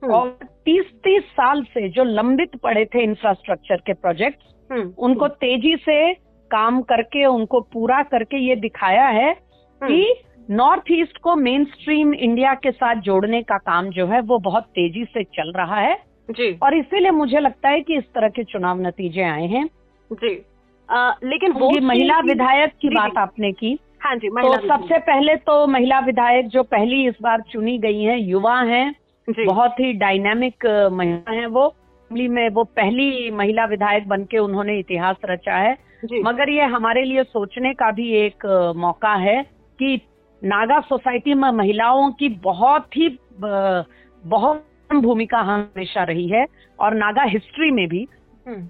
हम्म। 0.05 0.13
और 0.13 0.39
तीस 0.65 0.85
तीस 1.05 1.23
साल 1.23 1.63
से 1.63 1.89
जो 1.89 2.05
लंबित 2.05 2.57
पड़े 2.57 2.85
थे 2.85 3.03
इंफ्रास्ट्रक्चर 3.03 3.77
के 3.77 3.93
प्रोजेक्ट्स 3.93 4.55
हम्म। 4.73 4.93
उनको 4.99 5.29
तेज़ी 5.29 5.77
से 5.77 6.15
काम 6.51 6.83
करके 6.83 7.27
उनको 7.27 7.61
पूरा 7.61 8.03
करके 8.03 8.37
ये 8.37 8.57
दिखाया 8.57 9.07
है 9.07 9.37
कि 9.83 10.15
नॉर्थ 10.51 10.83
ईस्ट 10.91 11.19
को 11.19 11.37
मेन 11.37 11.65
स्ट्रीम 11.65 12.15
इंडिया 12.15 12.55
के 12.55 12.71
साथ 12.71 12.95
जोड़ने 12.95 13.43
का 13.43 13.59
काम 13.59 13.91
जो 13.91 14.07
है 14.07 14.21
वो 14.21 14.39
बहुत 14.39 14.65
तेज़ी 14.65 15.05
से 15.05 15.25
चल 15.25 15.53
रहा 15.53 15.77
है। 15.77 16.03
जी। 16.31 16.59
और 16.63 16.75
इसीलिए 16.75 17.11
मुझे 17.11 17.41
लगता 17.41 17.69
है 17.69 17.81
कि 17.81 17.97
इस 17.97 18.05
तरह 18.05 18.29
के 18.29 18.45
चुनाव 18.45 18.81
नतीजे 18.81 19.23
आए 19.23 19.47
हैं। 19.47 19.71
जी। 20.13 20.47
आ, 20.91 21.13
लेकिन 21.25 21.53
वो 21.53 21.81
महिला 21.81 22.21
विधायक 22.21 22.73
की 22.81 22.89
बात 22.89 23.19
आपने 23.19 23.53
की। 23.53 23.79
हाँ 24.01 24.17
जी 24.17 24.29
महिला 24.29 24.57
तो 24.57 24.67
सबसे 24.69 24.99
पहले 24.99 25.37
तो 25.37 25.67
महिला 25.67 25.99
विधायक 26.01 26.49
जो 26.49 26.63
पहली 26.63 27.09
इस 27.09 27.15
बार 27.23 27.41
चुनी 27.41 27.79
गई 27.79 28.03
हैं 28.03 28.19
युवा 28.19 28.61
हैं 28.61 28.95
बहुत 29.29 29.81
ही 29.81 29.93
डायनामिक 29.93 30.67
महिला 30.93 31.33
हैं 31.33 31.47
वो। 31.47 31.67
असेंबली 31.67 32.29
में 32.29 32.49
वो 32.49 32.65
पहली 32.65 33.31
महिला 33.31 33.65
विधायक 33.65 34.09
बन 34.09 34.25
के 34.25 34.39
उन्होंने 34.39 34.79
इतिहास 34.79 35.17
रचा 35.25 35.57
है। 35.57 35.77
मगर 36.25 36.51
ये 36.51 36.65
हमारे 36.65 37.05
लिए 37.05 37.23
सोचने 37.23 37.73
का 37.75 37.91
भी 37.91 38.11
एक 38.17 38.47
मौका 38.77 39.15
है 39.15 39.43
कि 39.79 40.01
नागा 40.45 40.81
सोसाइटी 40.81 41.35
में 41.35 41.51
महिलाओं 41.51 42.11
की 42.13 42.29
बहुत 42.29 42.97
ही 42.97 43.09
बहुत 43.43 44.67
भूमिका 44.93 45.39
हमेशा 45.39 46.05
रही 46.05 46.27
है 46.29 46.47
और 46.79 46.95
नागा 46.95 47.23
हिस्ट्री 47.23 47.71
में 47.71 47.89
भी 47.89 48.07
हम्म। 48.47 48.67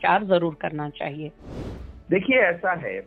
चार 0.00 0.24
ज़रूर 0.24 0.56
करना 0.60 0.88
चाहिए। 0.88 1.30
देखिए 2.10 2.38
ऐसा 2.38 2.72
है 2.72 2.98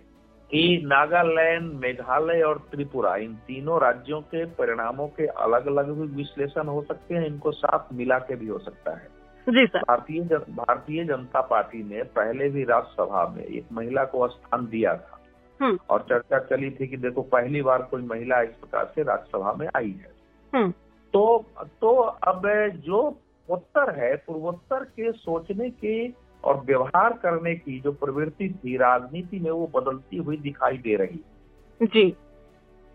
नागालैंड 0.83 1.71
मेघालय 1.73 2.41
और 2.41 2.57
त्रिपुरा 2.71 3.15
इन 3.15 3.33
तीनों 3.35 3.79
राज्यों 3.81 4.21
के 4.21 4.45
परिणामों 4.45 5.07
के 5.07 5.25
अलग 5.43 5.67
अलग 5.67 5.89
भी 5.91 6.07
विश्लेषण 6.15 6.67
हो 6.67 6.81
सकते 6.81 7.15
हैं 7.15 7.25
इनको 7.27 7.51
साथ 7.51 7.93
मिला 7.93 8.17
के 8.19 8.35
भी 8.35 8.47
हो 8.47 8.59
सकता 8.59 8.95
है 8.97 9.07
जी 9.47 9.65
सर 9.65 9.79
भारतीय 9.79 10.23
जन, 10.23 10.43
भारतीय 10.49 11.03
जनता 11.05 11.41
पार्टी 11.41 11.83
ने 11.83 12.03
पहले 12.03 12.49
भी 12.49 12.63
राज्यसभा 12.63 13.27
में 13.27 13.43
एक 13.43 13.71
महिला 13.71 14.03
को 14.03 14.27
स्थान 14.27 14.67
दिया 14.67 14.95
था 14.95 15.19
हम्म। 15.59 15.77
और 15.89 16.05
चर्चा 16.09 16.39
चली 16.39 16.69
थी 16.71 16.87
कि 16.87 16.97
देखो 16.97 17.21
पहली 17.21 17.61
बार 17.61 17.81
कोई 17.81 18.01
महिला 18.01 18.41
इस 18.41 18.55
प्रकार 18.55 18.91
से 18.95 19.03
राज्यसभा 19.03 19.53
में 19.53 19.67
आई 19.75 19.91
है 19.91 20.11
हम्म। 20.53 20.71
तो 21.13 21.45
तो 21.81 21.93
अब 22.27 22.41
जो 22.85 23.01
उत्तर 23.49 23.93
है 23.99 24.15
पूर्वोत्तर 24.17 24.83
के 24.83 25.11
सोचने 25.11 25.69
के 25.69 26.07
और 26.43 26.63
व्यवहार 26.65 27.13
करने 27.13 27.55
की 27.55 27.79
जो 27.79 27.91
प्रवृत्ति 27.95 28.49
थी 28.55 28.75
राजनीति 28.77 29.39
में 29.39 29.51
वो 29.51 29.69
बदलती 29.75 30.17
हुई 30.17 30.37
दिखाई 30.39 30.77
दे 30.77 30.95
रही 30.95 31.87
जी 31.87 32.13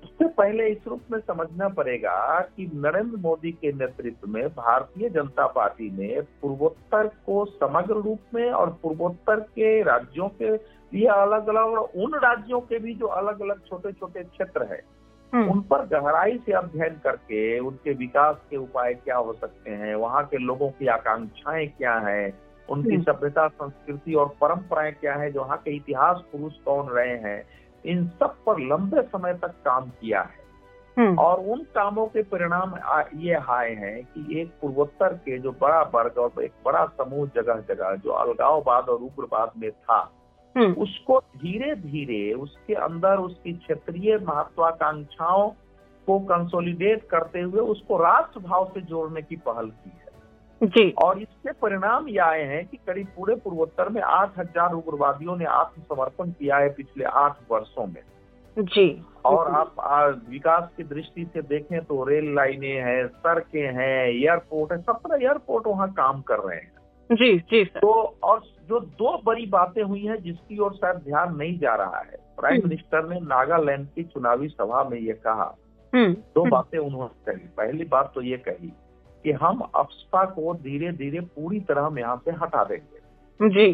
उससे 0.02 0.26
पहले 0.28 0.67
इस 0.69 0.87
रूप 0.87 1.00
में 1.11 1.19
समझना 1.21 1.69
पड़ेगा 1.69 2.40
कि 2.57 2.71
नरेंद्र 2.76 3.17
मोदी 3.17 3.52
के 3.52 3.73
नेतृत्व 3.73 4.28
में 4.28 4.49
भारतीय 4.49 5.09
जनता 5.09 5.47
पार्टी 5.47 5.90
ने 5.90 6.21
पूर्वोत्तर 6.43 7.07
को 7.26 7.45
समग्र 7.47 7.95
रूप 7.95 8.35
में 8.35 8.50
और 8.50 8.71
पूर्वोत्तर 8.83 9.40
के 9.50 9.83
राज्यों 9.83 10.28
के 10.40 10.52
लिए 10.93 11.07
अलग 11.07 11.49
अलग 11.49 11.78
उन 11.97 12.14
राज्यों 12.21 12.61
के 12.61 12.78
भी 12.78 12.95
जो 12.95 13.07
अलग 13.17 13.40
अलग 13.40 13.67
छोटे 13.67 13.93
छोटे 13.93 14.23
क्षेत्र 14.25 14.67
है 14.73 14.81
हम्म। 15.33 15.50
उन 15.50 15.61
पर 15.62 15.85
गहराई 15.87 16.38
से 16.38 16.52
अध्ययन 16.52 16.95
करके 17.05 17.59
उनके 17.61 17.93
विकास 17.95 18.37
के 18.50 18.57
उपाय 18.57 18.95
क्या 18.95 19.17
हो 19.17 19.33
सकते 19.33 19.71
हैं 19.73 19.95
वहाँ 19.97 20.25
के 20.26 20.38
लोगों 20.38 20.69
की 20.71 20.87
आकांक्षाएँ 20.88 21.67
क्या 21.69 21.95
है 22.00 22.28
उनकी 22.69 22.95
हम्म। 22.95 23.03
सभ्यता 23.03 23.47
संस्कृति 23.49 24.15
और 24.15 24.35
परंपराएँ 24.41 24.93
क्या 24.93 25.15
है 25.15 25.31
जो 25.33 25.41
वहाँ 25.41 25.57
के 25.59 25.77
इतिहास 25.77 26.23
पुरुष 26.33 26.59
कौन 26.65 26.89
रहे 26.89 27.17
हैं 27.19 27.43
इन 27.85 28.07
सब 28.21 28.37
पर 28.47 28.61
लंबे 28.63 29.03
समय 29.03 29.35
तक 29.35 29.55
काम 29.65 29.89
किया 29.91 30.21
है 30.23 30.47
हम्म। 30.97 31.19
और 31.19 31.41
उन 31.47 31.63
कामों 31.75 32.07
के 32.07 32.23
परिणाम 32.23 32.75
ये 33.17 33.35
आए 33.51 33.75
हैं 33.75 34.03
कि 34.05 34.41
एक 34.41 34.49
पूर्वोत्तर 34.61 35.13
के 35.25 35.39
जो 35.39 35.53
बड़ा 35.61 35.81
वर्ग 35.95 36.19
और 36.19 36.43
एक 36.45 36.53
बड़ा 36.65 36.85
समूह 36.95 37.29
जगह 37.35 37.61
जगह 37.69 37.95
जो 37.97 38.13
अलगाववाद 38.15 38.89
और 38.89 39.03
उग्रवाद 39.03 39.53
में 39.57 39.71
था 39.71 40.01
हम्म। 40.57 40.73
उसको 40.83 41.19
धीरे 41.37 41.75
धीरे 41.77 42.33
उसके 42.35 42.75
अंदर 42.83 43.19
उसकी 43.19 43.53
क्षेत्रीय 43.53 44.17
महत्वाकांक्षाओं 44.19 45.49
को 46.09 46.19
कंसोलिडेट 46.27 47.07
करते 47.09 47.41
हुए 47.41 47.61
उसको 47.69 47.97
राष्ट्र 47.99 48.41
भाव 48.41 48.71
से 48.75 48.81
जोड़ने 48.83 49.23
की 49.23 49.37
पहल 49.47 49.71
की 49.71 49.91
है 49.91 50.08
जी। 50.61 50.91
और 51.03 51.19
इसके 51.19 51.53
परिणाम 51.53 52.09
ये 52.09 52.19
आए 52.19 52.43
हैं 52.45 52.65
कि 52.67 52.77
करीब 52.77 53.07
पूरे 53.17 53.35
पूर्वोत्तर 53.35 53.88
में 53.88 54.00
आठ 54.03 54.38
हज़ार 54.38 54.73
उग्रवादियों 54.75 55.37
ने 55.37 55.45
आत्मसमर्पण 55.47 56.31
किया 56.31 56.57
है 56.57 56.69
पिछले 56.69 57.05
आठ 57.05 57.37
वर्षों 57.50 57.87
में। 57.87 58.03
जी। 58.57 59.05
और 59.27 59.50
आप 59.50 60.25
विकास 60.31 60.69
की 60.77 60.85
दृष्टि 60.85 61.25
से 61.25 61.43
देखें 61.43 61.81
तो 61.81 62.03
रेल 62.05 62.35
लाइनें 62.35 62.83
हैं 62.83 63.07
सड़कें 63.07 63.67
हैं 63.75 64.07
एयरपोर्ट 64.07 64.73
है 64.73 64.79
सत्रह 64.81 65.17
एयरपोर्ट 65.17 65.67
वहाँ 65.67 65.88
काम 65.93 66.21
कर 66.23 66.38
रहे 66.38 66.57
हैं। 66.57 66.77
जी 67.11 67.38
जी 67.41 67.65
सर। 67.65 67.81
तो 67.81 67.93
और 68.23 68.41
जो 68.69 68.81
दो 68.81 69.17
बड़ी 69.25 69.47
बातें 69.47 69.83
हुई 69.83 70.05
हैं 70.05 70.17
जिसकी 70.23 70.59
ओर 70.59 70.75
शायद 70.75 70.97
ध्यान 70.99 71.37
नहीं 71.37 71.59
जा 71.59 71.75
रहा 71.75 71.99
है। 72.00 72.17
प्राइम 72.37 72.57
हम्म। 72.57 72.69
मिनिस्टर 72.69 73.09
ने 73.09 73.21
नागालैंड 73.21 73.87
की 73.87 74.03
चुनावी 74.05 74.49
सभा 74.49 74.83
में 74.85 74.99
ये 74.99 75.12
कहा। 75.25 75.55
हम्म। 75.93 76.12
दो 76.12 76.45
बातें 76.50 76.79
उन्होंने 76.79 77.33
कही। 77.33 77.49
पहली 77.57 77.85
बात 77.85 78.12
तो 78.15 78.23
ये 78.23 78.37
कही 78.38 78.73
कि 79.25 79.33
हम 79.33 79.61
अफस्पा 79.75 80.25
को 80.25 80.55
धीरे 80.55 80.93
धीरे 80.93 81.21
पूरी 81.21 81.61
तरह 81.61 81.83
हम 81.83 81.99
यहाँ 81.99 82.17
से 82.25 82.31
हटा 82.31 82.65
देंगे। 82.65 83.49
जी। 83.49 83.73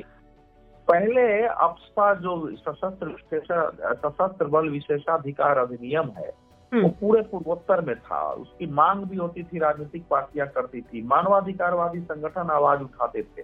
पहले 0.89 1.43
अफस्पा 1.47 2.15
जो 2.15 2.57
सशस्त्र 2.57 3.17
सशस्त्र 3.95 4.45
बल 4.45 4.69
विशेषाधिकार 4.69 5.59
अधिनियम 5.59 6.09
है 6.09 6.33
वो 6.73 6.81
हम्म। 6.81 6.89
पूरे 6.89 7.23
पूर्वोत्तर 7.23 7.81
में 7.81 7.97
था। 7.97 8.31
उसकी 8.33 8.67
मांग 8.67 9.05
भी 9.05 9.17
होती 9.17 9.43
थी 9.43 9.59
राजनीतिक 9.59 10.05
पार्टियाँ 10.11 10.47
करती 10.47 10.81
थी 10.81 11.03
मानवाधिकारवादी 11.03 12.01
संगठन 12.01 12.51
आवाज़ 12.51 12.81
उठाते 12.81 13.23
थे। 13.23 13.43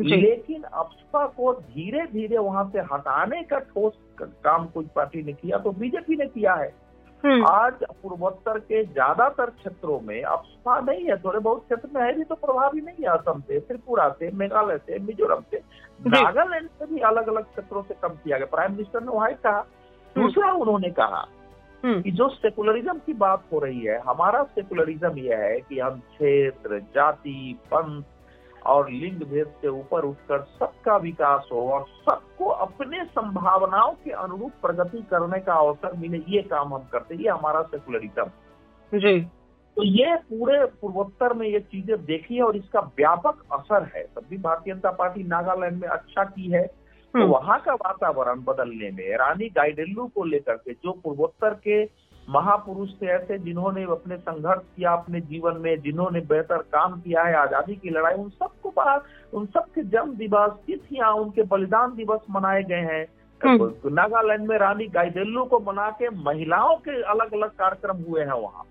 लेकिन 0.00 0.62
अफस्पा 0.62 1.26
को 1.26 1.52
धीरे 1.54 2.06
धीरे 2.06 2.38
वहाँ 2.38 2.68
से 2.70 2.80
हटाने 2.80 3.42
का 3.42 3.58
ठोस 3.58 3.92
काम 4.22 4.66
कोई 4.66 4.86
पार्टी 4.96 5.22
ने 5.22 5.32
किया 5.32 5.58
तो 5.58 5.70
बीजेपी 5.70 6.16
ने 6.16 6.26
किया 6.26 6.54
है। 6.54 6.81
आज 7.26 7.72
पूर्वोत्तर 8.02 8.58
के 8.58 8.82
ज़्यादातर 8.84 9.50
क्षेत्रों 9.50 10.00
में 10.00 10.22
अफस्पा 10.22 10.78
नहीं 10.80 11.04
है 11.04 11.16
थोड़े 11.16 11.38
बहुत 11.38 11.64
क्षेत्र 11.64 11.88
में 11.94 12.02
है 12.02 12.12
भी 12.12 12.24
तो 12.24 12.34
प्रभावी 12.34 12.80
नहीं 12.80 13.04
है 13.04 13.08
असम 13.08 13.40
से 13.40 13.60
त्रिपुरा 13.60 14.08
से 14.08 14.30
मेघालय 14.30 14.78
से 14.78 14.98
मिजोरम 14.98 15.42
से। 15.50 15.60
नागालैंड 16.00 16.68
से 16.68 16.86
भी 16.86 17.00
अलग 17.00 17.28
अलग 17.28 17.44
क्षेत्रों 17.44 17.82
से 17.82 17.94
कम 17.94 18.08
किया 18.08 18.36
गया। 18.36 18.46
प्राइम 18.46 18.72
मिनिस्टर 18.72 19.00
ने 19.00 19.12
वहाँ 19.12 19.32
कहा। 19.32 19.58
हम्म। 19.58 20.22
दूसरा 20.22 20.52
उन्होंने 20.52 20.90
कहा 20.90 21.28
हम्म। 21.84 22.02
कि 22.02 22.10
जो 22.10 22.28
सेकुलरिज्म 22.28 22.98
की 22.98 23.12
बात 23.12 23.44
हो 23.52 23.58
रही 23.58 23.80
है 23.80 24.00
हमारा 24.00 24.42
सेकुलरिज्म 24.42 25.18
यह 25.18 25.38
है 25.38 25.60
कि 25.60 25.78
हम 25.78 26.00
क्षेत्र 26.00 26.78
जाति 26.94 27.58
पंथ 27.66 28.02
और 28.66 28.90
लिंग 28.90 29.20
भेद 29.22 29.46
से 29.62 29.68
ऊपर 29.68 30.04
उठकर 30.04 30.40
सबका 30.40 30.96
विकास 30.96 31.48
हो 31.52 31.68
और 31.70 31.86
सबको 32.10 32.44
अपने 32.44 33.04
संभावनाओं 33.04 33.92
के 33.92 34.10
अनुरूप 34.10 34.52
प्रगति 34.62 34.98
करने 35.10 35.40
का 35.40 35.54
अवसर 35.54 35.96
मिले 35.96 36.18
ये 36.28 36.42
काम 36.42 36.74
हम 36.74 36.88
करते 36.92 37.14
ये 37.14 37.28
हमारा 37.28 37.62
सेकुलरिज्म 37.62 38.24
जी। 38.98 39.20
तो 39.76 39.82
ये 39.82 40.16
पूरे 40.16 40.64
पूर्वोत्तर 40.64 41.32
में 41.32 41.48
ये 41.48 41.60
चीज़ें 41.60 42.04
देखी 42.04 42.36
है 42.36 42.42
और 42.42 42.56
इसका 42.56 42.80
व्यापक 42.80 43.42
असर 43.52 43.90
है। 43.96 44.02
तब 44.02 44.22
भी 44.30 44.38
भारतीय 44.38 44.74
जनता 44.74 44.90
पार्टी 44.90 45.22
नागालैंड 45.22 45.80
में 45.80 45.88
अच्छा 45.88 46.24
की 46.24 46.50
है। 46.50 46.66
तो 46.66 47.18
हम्म। 47.18 47.30
वहाँ 47.30 47.60
का 47.60 47.74
वातावरण 47.74 48.42
बदलने 48.42 48.90
में 48.90 49.16
रानी 49.16 49.48
गाइडेल्लू 49.48 50.06
को 50.06 50.24
लेकर 50.24 50.54
के 50.54 50.72
जो 50.72 50.92
पूर्वोत्तर 50.92 51.54
के 51.54 51.84
महापुरुष 52.32 52.90
थे 53.02 53.06
ऐसे 53.06 53.38
जिन्होंने 53.38 53.82
अपने 53.82 54.16
संघर्ष 54.16 54.60
किया 54.76 54.92
अपने 54.92 55.20
जीवन 55.20 55.56
में 55.56 55.80
जिन्होंने 55.80 56.20
बेहतर 56.20 56.56
काम 56.56 57.00
किया 57.00 57.22
है 57.22 57.34
आज़ादी 57.34 57.76
की 57.76 57.90
लड़ाई 57.90 58.14
उन 58.14 58.28
सबको 58.28 58.72
उन 59.38 59.46
सबके 59.46 59.82
जन्म 59.82 60.14
दिवस 60.14 60.50
तिथियाँ 60.66 61.12
उनके 61.12 61.42
बलिदान 61.42 61.94
दिवस 61.94 62.20
मनाए 62.30 62.62
गए 62.62 62.80
हैं। 62.92 63.06
हम्म। 63.40 63.94
नागालैंड 63.94 64.48
में 64.48 64.58
रानी 64.58 64.86
गाइडेल्लू 64.86 65.44
को 65.44 65.58
मना 65.60 65.90
के 65.90 66.08
महिलाओं 66.10 66.76
के 66.76 67.02
अलग 67.02 67.32
अलग 67.32 67.50
कार्यक्रम 67.50 67.96
हुए 67.96 68.20
हैं 68.20 68.32
वहाँ। 68.32 68.64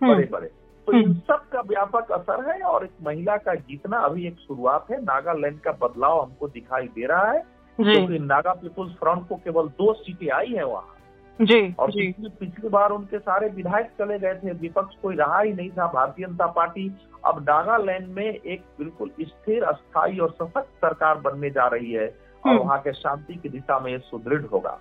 हम्म। 0.00 0.14
बड़े 0.14 0.28
बड़े 0.32 0.46
तो 0.86 0.92
इन 0.92 1.04
हम्म। 1.04 1.14
सब 1.14 1.48
का 1.48 1.60
व्यापक 1.60 2.12
असर 2.12 2.50
है 2.50 2.60
और 2.62 2.84
एक 2.84 2.90
महिला 3.02 3.36
का 3.36 3.54
जीतना 3.54 3.98
अभी 3.98 4.26
एक 4.26 4.36
शुरुआत 4.38 4.86
है। 4.90 5.02
नागालैंड 5.02 5.60
का 5.60 5.72
बदलाव 5.72 6.20
हमको 6.20 6.48
दिखाई 6.48 6.86
दे 6.86 7.06
रहा 7.06 7.30
है। 7.30 7.60
क्योंकि 7.78 8.18
नागा 8.18 8.52
पीपुल्स 8.52 8.92
फ्रंट 8.92 9.28
को 9.28 9.34
केवल 9.34 9.68
दो 9.68 9.92
सीटें 9.92 10.30
आई 10.30 10.46
है 10.46 10.66
वहाँ। 10.66 10.96
जी 11.40 11.74
और 11.78 11.90
पिछली 11.90 12.28
पिछली 12.40 12.68
बार 12.68 12.90
उनके 12.90 13.18
सारे 13.18 13.48
विधायक 13.48 13.86
चले 13.98 14.18
गए 14.18 14.34
थे 14.34 14.52
विपक्ष 14.52 14.96
कोई 15.02 15.14
रहा 15.16 15.40
ही 15.40 15.52
नहीं 15.52 15.70
था 15.70 15.86
भारतीय 15.86 16.26
जनता 16.26 16.46
पार्टी 16.46 16.88
अब 17.24 17.40
नागालैंड 17.42 18.08
में 18.08 18.24
एक 18.24 18.62
बिल्कुल 18.78 19.10
स्थिर 19.20 19.64
अस्थायी 19.64 20.18
और 20.18 20.30
सशक्त 20.30 20.68
सरकार 20.80 21.18
बनने 21.18 21.50
जा 21.50 21.66
रही 21.66 21.92
है 21.92 22.06
और 22.06 22.50
हम्म। 22.50 22.62
वहाँ 22.62 22.78
के 22.78 22.92
शांति 22.92 23.34
की 23.34 23.48
दिशा 23.48 23.78
में 23.80 23.98
सुदृढ़ 23.98 24.44
होगा। 24.44 24.78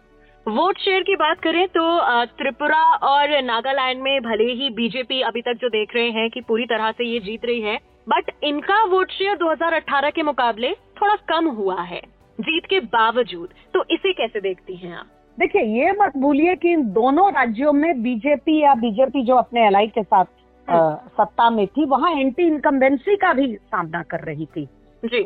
वोट 0.48 0.78
शेयर 0.78 1.04
की 1.04 1.16
बात 1.16 1.40
करें 1.40 1.68
तो 1.68 1.86
त्रिपुरा 2.26 2.84
और 3.08 3.42
नागालैंड 3.42 4.02
में 4.02 4.22
भले 4.22 4.52
ही 4.54 4.70
बीजेपी 4.70 5.22
अभी 5.22 5.42
तक 5.42 5.58
जो 5.62 5.70
देख 5.70 5.96
रहे 5.96 6.10
हैं 6.10 6.30
कि 6.30 6.42
पूरी 6.42 6.66
तरह 6.66 6.92
से 6.92 7.06
ये 7.06 7.20
जीत 7.20 7.46
रही 7.46 7.62
है 7.62 7.78
बट 8.10 8.32
इनका 8.44 8.84
वोट 8.84 9.12
शेयर 9.12 9.38
2018 9.38 10.12
के 10.16 10.24
मुकाबले 10.24 10.72
थोड़ा 11.02 11.16
कम 11.30 11.48
हुआ 11.48 11.82
है 11.82 12.02
जीत 12.40 12.66
के 12.66 12.80
बावजूद। 12.80 13.50
तो 13.74 13.84
इसे 13.92 14.14
कैसे 14.14 14.42
देखती 14.42 14.76
हैं 14.76 14.96
आप? 14.98 15.08
देखिए 15.40 15.62
ये 15.62 15.92
मत 15.92 16.18
भूलिए 16.18 16.56
कि 16.56 16.72
इन 16.72 16.84
दोनों 16.84 17.32
राज्यों 17.32 17.74
में 17.74 18.02
बीजेपी 18.04 18.62
या 18.62 18.74
बीजेपी 18.74 19.24
जो 19.26 19.36
अपने 19.36 19.68
एलाई 19.68 19.88
के 19.88 20.04
साथ 20.04 20.26
आ, 20.68 20.78
हम्म। 20.78 20.96
सत्ता 20.96 21.50
में 21.50 21.68
थी 21.68 21.86
वहाँ 21.86 22.12
एंटी 22.12 22.48
इनकम्बेंसी 22.48 23.16
का 23.16 23.34
भी 23.34 23.56
सामना 23.56 24.02
कर 24.04 24.20
रही 24.20 24.46
थी। 24.46 24.66
जी। 25.06 25.24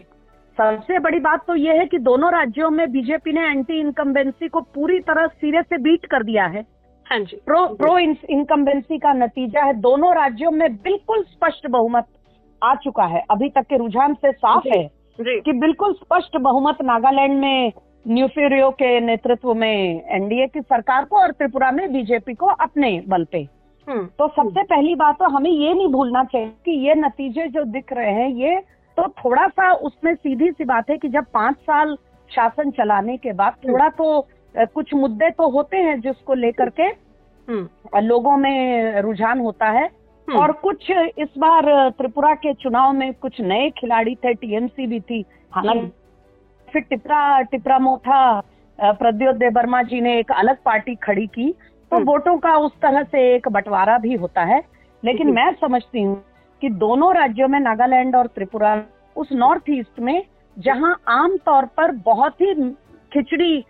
सबसे 0.58 1.00
बड़ी 1.00 1.20
बात 1.20 1.46
तो 1.48 1.56
ये 1.56 1.78
है 1.78 1.86
कि 1.86 1.98
दोनों 1.98 2.32
राज्यों 2.32 2.70
में 2.70 2.92
बीजेपी 2.92 3.32
ने 3.32 3.48
एंटी 3.50 3.80
इनकम्बेंसी 3.80 4.48
को 4.48 4.62
पूरी 4.62 5.00
तरह 5.00 5.28
सिरे 5.28 5.62
से 5.62 5.78
बीट 5.78 6.06
कर 6.06 6.24
दिया 6.24 6.46
है। 6.46 6.66
हाँ 7.06 7.20
जी। 7.20 7.38
प्रो 7.46 7.66
प्रो 7.76 7.98
इनकम्बेंसी 7.98 8.98
का 8.98 9.14
नतीजा 9.14 9.64
है। 9.64 9.74
दोनों 9.74 10.14
राज्यों 10.16 10.52
में 10.52 10.76
बिल्कुल 10.76 11.24
स्पष्ट 11.24 11.68
बहुमत 11.68 12.06
आ 12.64 12.76
चुका 12.76 13.06
है। 13.06 13.24
अभी 13.32 13.50
तक 13.50 13.62
के 13.62 13.78
रुझान 13.78 14.14
से 14.14 14.32
साफ़ 14.32 14.68
है 14.68 14.84
कि 15.20 15.52
बिल्कुल 15.52 15.94
स्पष्ट 15.94 16.38
बहुमत 16.38 16.78
नागालैंड 16.82 17.40
में 17.40 17.72
न्यूफेरियो 18.06 18.70
के 18.72 19.00
नेतृत्व 19.00 19.54
में 19.54 20.04
एनडीए 20.12 20.48
की 20.48 20.62
सरकार 20.62 21.06
को 21.06 21.18
और 21.18 21.32
त्रिपुरा 21.32 21.72
में 21.72 21.92
बीजेपी 21.94 22.34
को 22.34 22.46
अपने 22.46 23.00
बल 23.08 23.24
पे 23.24 23.48
हम्म। 23.88 24.06
तो 24.20 24.28
सबसे 24.28 24.64
पहली 24.64 24.96
बात 24.96 25.16
तो 25.16 25.30
हमें 25.30 25.50
ये 25.52 25.74
नहीं 25.74 25.88
भूलना 25.88 26.24
चाहिए 26.24 26.48
कि 26.66 26.72
ये 26.88 26.96
नतीजे 26.96 27.48
जो 27.48 27.64
दिख 27.64 27.94
रहे 27.94 28.12
हैं 28.12 28.30
ये 28.30 28.60
तो 28.98 29.08
थोड़ा 29.18 29.48
सा 29.48 29.72
उसमें 29.82 30.14
सीधी 30.16 30.52
सी 30.52 30.66
बात 30.66 30.90
है 30.90 30.98
कि 30.98 31.10
जब 31.10 31.26
पाँच 31.34 31.56
साल 31.62 31.96
शासन 32.32 32.72
चलाने 32.72 33.18
के 33.18 33.34
बाद 33.34 33.54
हम्म। 33.54 33.72
थोड़ा 33.72 33.90
तो 33.90 34.28
कुछ 34.74 34.94
मुद्दे 34.94 35.30
तो 35.30 35.50
होते 35.50 35.78
हैं 35.78 36.00
जिसको 36.02 36.34
लेकर 36.34 36.70
के 36.70 36.84
हम्म। 36.84 38.00
लोगों 38.00 38.38
में 38.38 39.02
रुझान 39.02 39.40
होता 39.40 39.70
है 39.70 39.90
और 40.28 40.52
कुछ 40.60 40.92
इस 40.92 41.30
बार 41.38 41.90
त्रिपुरा 41.90 42.34
के 42.36 42.54
चुनाव 42.54 42.94
में 42.94 43.14
कुछ 43.14 43.42
नए 43.42 43.70
खिलाड़ी 43.70 44.16
थे 44.16 44.34
टीएमसी 44.34 44.88
भी 44.88 45.00
थी 45.00 45.26
हालाँकि 45.52 45.92
फिर 46.74 46.82
टिपरा 46.82 47.42
टिपरा 47.42 47.80
मोथा 47.80 48.42
प्रद्योत 48.80 49.36
देवर्मा 49.36 49.82
जी 49.82 50.02
ने 50.02 50.20
एक 50.20 50.32
अलग 50.32 50.58
पार्टी 50.66 50.96
खड़ी 50.96 51.28
की। 51.28 51.52
तो 51.92 51.96
हम्म। 51.96 52.06
वोटों 52.06 52.38
का 52.38 52.56
उस 52.58 52.72
तरह 52.82 53.04
से 53.04 53.36
एक 53.36 53.48
बंटवारा 53.48 53.98
भी 53.98 54.16
होता 54.16 54.42
है। 54.42 54.62
लेकिन 55.04 55.34
मैं 55.34 55.52
समझती 55.62 56.02
हूँ 56.02 56.24
कि 56.62 56.70
दोनों 56.70 57.14
राज्यों 57.16 57.48
में 57.48 57.60
नागालैंड 57.60 58.16
और 58.16 58.28
त्रिपुरा 58.28 58.82
उस 59.16 59.30
नॉर्थ 59.32 59.64
ईस्ट 59.70 60.00
में 60.00 60.24
जहाँ 60.60 61.02
आम 61.08 61.38
तौर 61.38 61.66
पर 61.66 61.92
बहुत 61.92 62.42
ही 62.42 62.54
खिचड़ी 63.14 63.66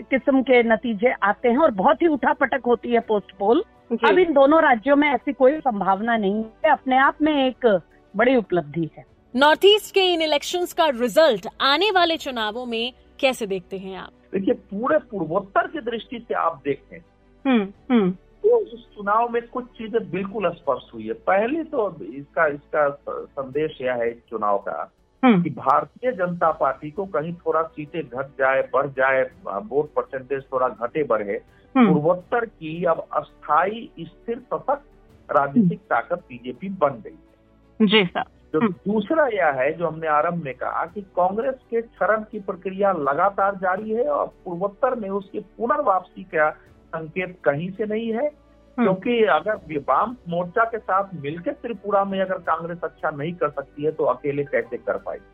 किस्म 0.00 0.42
के 0.42 0.62
नतीजे 0.62 1.12
आते 1.22 1.48
हैं 1.48 1.58
और 1.58 1.70
बहुत 1.70 2.02
ही 2.02 2.06
उठापटक 2.06 2.60
होती 2.66 2.92
है 2.92 3.00
पोस्ट 3.00 3.32
पोल 3.38 3.64
अब 4.04 4.18
इन 4.18 4.32
दोनों 4.32 4.62
राज्यों 4.62 4.96
में 4.96 5.08
ऐसी 5.08 5.32
कोई 5.32 5.58
संभावना 5.60 6.16
नहीं 6.16 6.44
है। 6.44 6.70
अपने 6.70 6.96
आप 6.98 7.14
में 7.22 7.46
एक 7.46 7.80
बड़ी 8.16 8.36
उपलब्धि 8.36 8.90
है। 8.98 9.15
नॉर्थ 9.36 9.64
ईस्ट 9.64 9.92
के 9.94 10.00
इन 10.12 10.22
इलेक्शंस 10.22 10.72
का 10.72 10.86
रिज़ल्ट 10.88 11.46
आने 11.60 11.90
वाले 11.90 12.16
चुनावों 12.16 12.64
में 12.66 12.92
कैसे 13.20 13.46
देखते 13.46 13.78
हैं 13.78 13.96
आप? 13.98 14.10
देखिए 14.32 14.54
पूरे 14.70 14.98
पूर्वोत्तर 15.10 15.66
की 15.66 15.80
दृष्टि 15.80 16.18
से 16.18 16.34
आप 16.34 16.60
देखें 16.64 16.98
हम्म, 17.44 17.66
हम्म। 17.90 18.10
तो 18.10 18.60
इस 18.66 18.84
चुनाव 18.94 19.28
में 19.32 19.40
कुछ 19.48 19.64
चीज़ें 19.78 20.10
बिल्कुल 20.10 20.48
स्पष्ट 20.50 20.94
हुई 20.94 21.06
है। 21.06 21.12
पहले 21.26 21.64
तो 21.64 21.88
इसका 22.02 22.46
इसका 22.46 22.88
संदेश 23.24 23.76
यह 23.80 23.94
है 23.94 24.10
इस 24.10 24.22
चुनाव 24.30 24.58
का 24.68 24.78
हम्म। 25.22 25.42
कि 25.42 25.50
भारतीय 25.50 26.12
जनता 26.12 26.50
पार्टी 26.60 26.90
को 26.90 27.04
कहीं 27.16 27.32
थोड़ा 27.46 27.62
सीटें 27.66 28.02
घट 28.02 28.30
जाए 28.38 28.62
बढ़ 28.72 28.86
जाए 28.98 29.22
वोट 29.46 29.92
परसेंटेज 29.94 30.42
थोड़ा 30.52 30.68
घटे 30.68 31.04
बढ़े 31.04 31.38
पूर्वोत्तर 31.74 32.44
की 32.46 32.84
अब 32.84 33.06
अस्थायी 33.12 33.88
स्थिर 34.00 34.38
सशक्त 34.38 35.30
राजनीतिक 35.30 35.80
ताकत 35.90 36.24
बीजेपी 36.28 36.68
बन 36.80 37.00
गई 37.04 37.10
है। 37.10 37.86
जी 37.86 38.04
सर। 38.06 38.24
तो 38.52 38.68
दूसरा 38.68 39.26
यह 39.26 39.46
है 39.46 39.72
जो 39.72 39.86
हमने 39.86 40.06
आरंभ 40.06 40.44
में 40.44 40.54
कहा 40.54 40.86
कि 40.86 41.00
कांग्रेस 41.00 41.54
के 41.70 41.82
क्षरण 41.82 42.22
की 42.22 42.40
प्रक्रिया 42.40 42.92
लगातार 42.92 43.54
जारी 43.54 43.90
है 43.90 44.08
और 44.08 44.32
पूर्वोत्तर 44.44 44.94
में 44.94 45.10
उसकी 45.10 45.40
पुनर्वापसी 45.40 46.24
का 46.24 46.50
संकेत 46.86 47.38
कहीं 47.44 47.70
से 47.70 47.84
नहीं 47.84 48.12
है। 48.12 48.26
हम्म। 48.26 48.82
क्योंकि 48.82 49.24
अगर 49.24 49.78
वाम 49.78 50.16
मोर्चा 50.28 50.64
के 50.64 50.78
साथ 50.78 51.04
मिलकर 51.14 51.52
त्रिपुरा 51.52 52.04
में 52.04 52.20
अगर 52.20 52.34
कांग्रेस 52.34 52.78
अच्छा 52.84 53.10
नहीं 53.10 53.32
कर 53.32 53.50
सकती 53.50 53.84
है 53.84 53.90
तो 53.90 54.04
अकेले 54.04 54.44
कैसे 54.44 54.76
कर 54.76 54.96
पाएगी? 54.96 55.32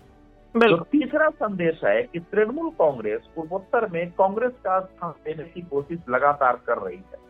तो 0.59 0.77
तीसरा 0.77 1.29
संदेश 1.29 1.81
है 1.85 2.03
कि 2.03 2.18
तृणमूल 2.18 2.70
कांग्रेस 2.70 3.20
पूर्वोत्तर 3.37 3.88
में 3.88 4.11
कांग्रेस 4.11 4.53
का 4.53 4.81
स्थान 4.81 5.11
देने 5.11 5.44
की 5.44 5.61
कोशिश 5.61 5.98
लगातार 6.11 6.59
कर 6.66 6.79
रही 6.79 6.96
है। 6.96 7.22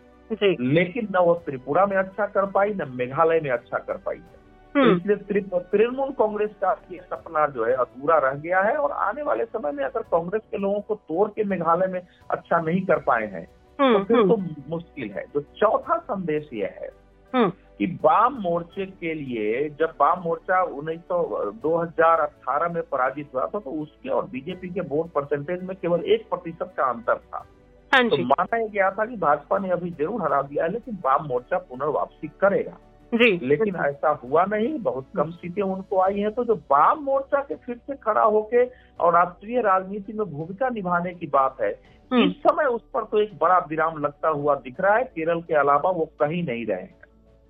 लेकिन 0.60 1.08
न 1.10 1.18
वो 1.18 1.34
त्रिपुरा 1.34 1.86
में 1.86 1.96
अच्छा 1.96 2.26
कर 2.26 2.46
पाई 2.46 2.70
न 2.70 2.92
मेघालय 2.94 3.40
में 3.40 3.50
अच्छा 3.50 3.78
कर 3.78 3.96
पाई 3.96 4.16
है। 4.16 4.41
तो 4.74 4.80
हम्म। 4.80 4.96
इसलिए 4.96 5.40
तृणमूल 5.52 6.10
कांग्रेस 6.18 6.50
का 6.60 6.70
ये 6.92 6.98
सपना 7.02 7.46
जो 7.48 7.64
है 7.64 7.72
अधूरा 7.76 8.18
रह 8.18 8.38
गया 8.40 8.60
है 8.62 8.76
और 8.76 8.92
आने 9.00 9.22
वाले 9.22 9.44
समय 9.46 9.72
में 9.72 9.84
अगर 9.84 10.02
कांग्रेस 10.12 10.42
के 10.50 10.58
लोगों 10.58 10.80
को 10.80 10.94
तोड़ 10.94 11.28
के 11.30 11.44
मेघालय 11.46 11.86
में 11.86 12.00
अच्छा 12.30 12.60
नहीं 12.60 12.80
कर 12.86 13.00
पाए 13.02 13.26
हैं 13.26 13.44
तो 13.44 13.84
हम्म, 13.84 14.04
फिर 14.04 14.16
तो 14.18 14.34
हम्म। 14.34 14.62
मुश्किल 14.68 15.10
है। 15.10 15.24
तो 15.34 15.40
चौथा 15.40 15.96
संदेश 16.00 16.48
यह 16.52 16.78
है 16.80 16.90
कि 17.32 17.86
वाम 18.04 18.34
मोर्चे 18.42 18.86
के 18.86 19.12
लिए 19.14 19.68
जब 19.78 19.92
वाम 20.00 20.20
मोर्चा 20.22 20.62
उन्नीस 20.72 21.00
सौ 21.02 21.22
दो 21.62 21.76
हज़ार 21.76 22.20
अठारह 22.20 22.72
में 22.72 22.82
पराजित 22.82 23.30
हुआ 23.34 23.46
था 23.46 23.58
तो 23.58 23.70
उसके 23.82 24.08
और 24.10 24.26
बीजेपी 24.26 24.68
के 24.68 24.80
वोट 24.88 25.10
परसेंटेज 25.12 25.62
में 25.62 25.74
केवल 25.76 26.04
एक 26.14 26.28
प्रतिशत 26.30 26.72
का 26.76 26.88
अंतर 26.90 27.16
था। 27.16 27.44
हाँ 27.92 28.08
तो 28.08 28.16
माना 28.24 28.58
गया 28.58 28.90
था 28.90 29.06
कि 29.06 29.16
भाजपा 29.16 29.58
ने 29.58 29.70
अभी 29.70 29.90
ज़रूर 29.92 30.22
हरा 30.22 30.40
दिया 30.42 30.64
है 30.64 30.72
लेकिन 30.72 30.98
वाम 31.04 31.26
मोर्चा 31.28 31.58
पुनर्वापसी 31.64 32.28
करेगा। 32.40 32.76
जी 33.14 33.38
लेकिन 33.42 33.76
ऐसा 33.76 34.10
हुआ 34.24 34.44
नहीं 34.44 34.78
बहुत 34.78 35.06
कम 35.16 35.30
सीटें 35.30 35.62
उनको 35.62 36.00
आई 36.00 36.20
हैं 36.20 36.30
तो 36.30 36.44
जो 36.44 36.54
वाम 36.54 37.02
मोर्चा 37.04 37.40
के 37.40 37.54
फिर 37.54 37.76
से 37.76 37.96
खड़ा 37.96 38.22
होके 38.22 38.64
और 39.00 39.12
राष्ट्रीय 39.14 39.60
राजनीति 39.60 40.12
में 40.12 40.26
भूमिका 40.26 40.68
निभाने 40.68 41.14
की 41.14 41.26
बात 41.26 41.56
है 41.60 41.70
हम्म। 42.12 42.24
इस 42.24 42.32
समय 42.36 42.64
उस 42.64 42.82
पर 42.94 43.04
तो 43.04 43.20
एक 43.20 43.32
बड़ा 43.38 43.58
विराम 43.58 43.98
लगता 43.98 44.28
हुआ 44.28 44.54
दिख 44.54 44.80
रहा 44.80 44.94
है 44.94 45.04
केरल 45.04 45.40
के 45.40 45.54
अलावा 45.54 45.90
वो 45.90 46.04
कहीं 46.20 46.42
नहीं 46.42 46.66
रहे 46.66 46.80
हैं। 46.80 47.00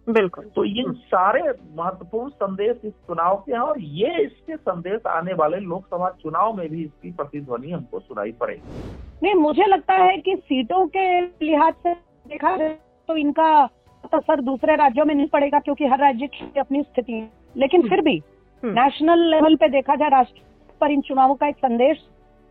बिल्कुल। 0.07 0.45
तो 0.45 0.65
ये 0.65 0.83
हम्म। 0.83 0.93
सारे 0.93 1.43
महत्वपूर्ण 1.77 2.31
संदेश 2.31 2.77
इस 2.85 2.93
चुनाव 2.93 3.37
के 3.37 3.53
हैं 3.53 3.61
और 3.61 3.81
ये 3.81 4.23
इसके 4.23 4.57
संदेश 4.57 5.07
आने 5.07 5.35
वाले 5.35 5.57
लोकसभा 5.57 6.09
चुनाव 6.23 6.57
में 6.57 6.69
भी 6.69 6.85
इसकी 6.85 7.11
प्रतिध्वनि 7.11 7.71
हमको 7.71 8.01
सुनाई 8.01 8.33
पड़ेगी। 8.33 8.83
नहीं 9.23 9.35
मुझे 9.35 9.67
लगता 9.67 9.95
है 9.95 10.17
कि 10.17 10.37
सीटों 10.37 10.87
के 10.87 11.21
लिहाज 11.21 11.75
से 11.75 11.95
देखा 11.95 12.57
जाए 12.57 12.79
तो 13.09 13.17
इनका 13.17 13.69
तो 14.05 14.21
सर 14.21 14.41
दूसरे 14.41 14.77
राज्यों 14.77 15.05
में 15.05 15.15
नहीं 15.15 15.27
पड़ेगा 15.27 15.59
क्योंकि 15.59 15.87
हर 15.87 15.99
राज्य 15.99 16.27
की 16.27 16.61
अपनी 16.61 16.83
स्थिति 16.83 17.13
है। 17.13 17.29
लेकिन 17.57 17.81
हम्म। 17.81 17.91
फिर 17.91 18.01
भी 18.01 18.21
नेशनल 18.63 19.11
हम्म। 19.11 19.31
लेवल 19.31 19.57
पे 19.57 19.69
देखा 19.69 19.95
जाए 19.95 20.09
राष्ट्र 20.09 20.43
पर 20.81 20.91
इन 20.91 21.01
चुनावों 21.01 21.35
का 21.35 21.49
एक 21.49 21.57
संदेश 21.57 21.99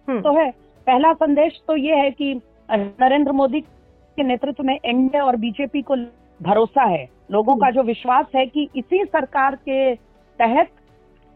हम्म। 0.08 0.22
तो 0.22 0.38
है। 0.38 0.50
पहला 0.88 1.14
संदेश 1.14 1.60
तो 1.68 1.76
ये 1.76 1.96
है 1.96 2.12
कि 2.12 2.34
नरेंद्र 2.72 3.32
मोदी 3.32 3.62
के 3.62 4.24
नेतृत्व 4.24 4.64
में 4.64 4.78
एनडीए 4.86 5.22
और 5.22 5.36
बीजेपी 5.36 5.82
को 5.82 5.96
भरोसा 6.40 6.84
है। 6.84 7.08
लोगों 7.32 7.56
का 7.56 7.70
जो 7.72 7.84
विश्वास 7.84 8.26
है 8.36 8.46
कि 8.46 8.68
इसी 8.76 9.04
सरकार 9.06 9.56
के 9.56 9.96
तहत 10.40 10.70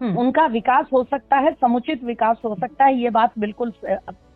उनका 0.01 0.45
विकास 0.45 0.85
हो 0.93 1.03
सकता 1.03 1.37
है 1.37 1.51
समुचित 1.51 2.03
विकास 2.03 2.41
हो 2.45 2.55
सकता 2.55 2.85
है 2.85 2.95
ये 2.95 3.09
बात 3.09 3.31
बिल्कुल 3.39 3.71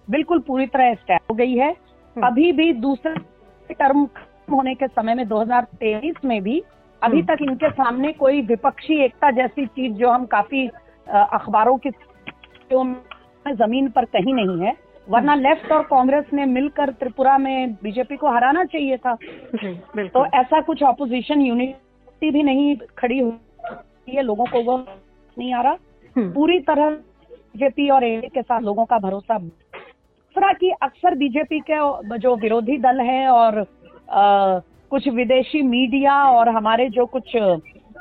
बिल्कुल 0.08 0.40
पूरी 0.40 0.68
तरह 0.68 0.94
स्टैप 0.94 1.22
हो 1.32 1.36
गई 1.36 1.56
है। 1.56 1.72
अभी 2.16 2.52
भी 2.52 2.72
दूसरे 2.74 3.74
टर्म 3.74 4.06
होने 4.50 4.74
के 4.76 4.88
समय 4.88 5.16
में 5.16 5.26
2023 5.26 6.26
में 6.26 6.42
भी 6.44 6.62
अभी 7.02 7.20
हम्म। 7.20 7.26
तक 7.26 7.42
इनके 7.42 7.70
सामने 7.72 8.12
कोई 8.14 8.42
विपक्षी 8.42 9.04
एकता 9.04 9.32
जैसी 9.32 9.66
चीज़ 9.68 9.94
जो 9.94 10.10
हम 10.10 10.26
काफ़ी 10.26 10.68
अखबारों 11.08 11.78
की 11.78 11.90
ज़मीन 13.46 13.90
पर 13.90 14.06
कहीं 14.08 14.34
नहीं 14.34 14.60
है 14.60 14.76
वरना 15.08 15.36
लेफ़्ट 15.36 15.72
और 15.72 15.84
कांग्रेस 15.84 16.26
ने 16.34 16.46
मिलकर 16.46 16.92
त्रिपुरा 16.94 17.38
में 17.38 17.74
बीजेपी 17.84 18.18
को 18.18 18.34
हराना 18.34 18.64
चाहिए 18.66 18.98
था 18.98 19.16
तो 19.16 20.26
ऐसा 20.36 20.62
कुछ 20.62 20.84
ऑपोजिशन 20.84 21.42
यूनिटी 21.42 22.32
भी 22.32 22.44
नहीं 22.44 22.76
खड़ी 22.98 23.20
हुई 23.20 24.16
है 24.16 24.22
लोगों 24.22 24.46
को 24.46 24.62
वो 24.64 24.78
नहीं 24.78 25.54
आ 25.54 25.62
रहा 25.62 25.78
हम्म। 26.16 26.32
पूरी 26.34 26.60
तरह 26.60 26.90
बीजेपी 26.90 27.90
और 27.90 28.04
ए 28.04 28.30
के 28.34 28.42
साथ 28.42 28.62
लोगों 28.62 28.86
का 28.86 28.98
भरोसा 29.00 29.38
दूसरा 30.36 30.52
की 30.54 30.70
अक्सर 30.82 31.16
बीजेपी 31.16 31.60
के 31.70 32.18
जो 32.18 32.36
विरोधी 32.36 32.78
दल 32.78 33.00
है 33.02 33.28
और 33.30 33.62
कुछ 34.10 35.08
विदेशी 35.08 35.62
मीडिया 35.62 36.24
और 36.30 36.50
हमारे 36.50 36.90
जो 36.90 37.06
कुछ 37.06 37.32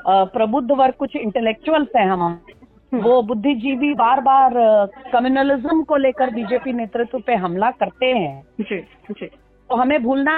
प्रबुद्ध 0.07 0.71
वर्ग 0.71 0.93
कुछ 0.93 1.15
इंटेलेक्चुअल्स 1.15 1.87
हैं 1.95 2.05
हम 2.05 2.21
हम्म। 2.21 3.01
वो 3.01 3.21
बुद्धिजीवी 3.21 3.93
बार 3.93 4.19
बार 4.21 4.53
कम्युनलिज्म 5.11 5.83
को 5.83 5.95
लेकर 5.95 6.29
बीजेपी 6.29 6.73
नेतृत्व 6.73 7.19
पे 7.19 7.35
हमला 7.35 7.69
करते 7.71 8.05
हैं 8.05 8.41
जी 8.61 8.79
जी 9.09 9.25
तो 9.25 9.75
हमें 9.75 10.01
भूलना 10.03 10.37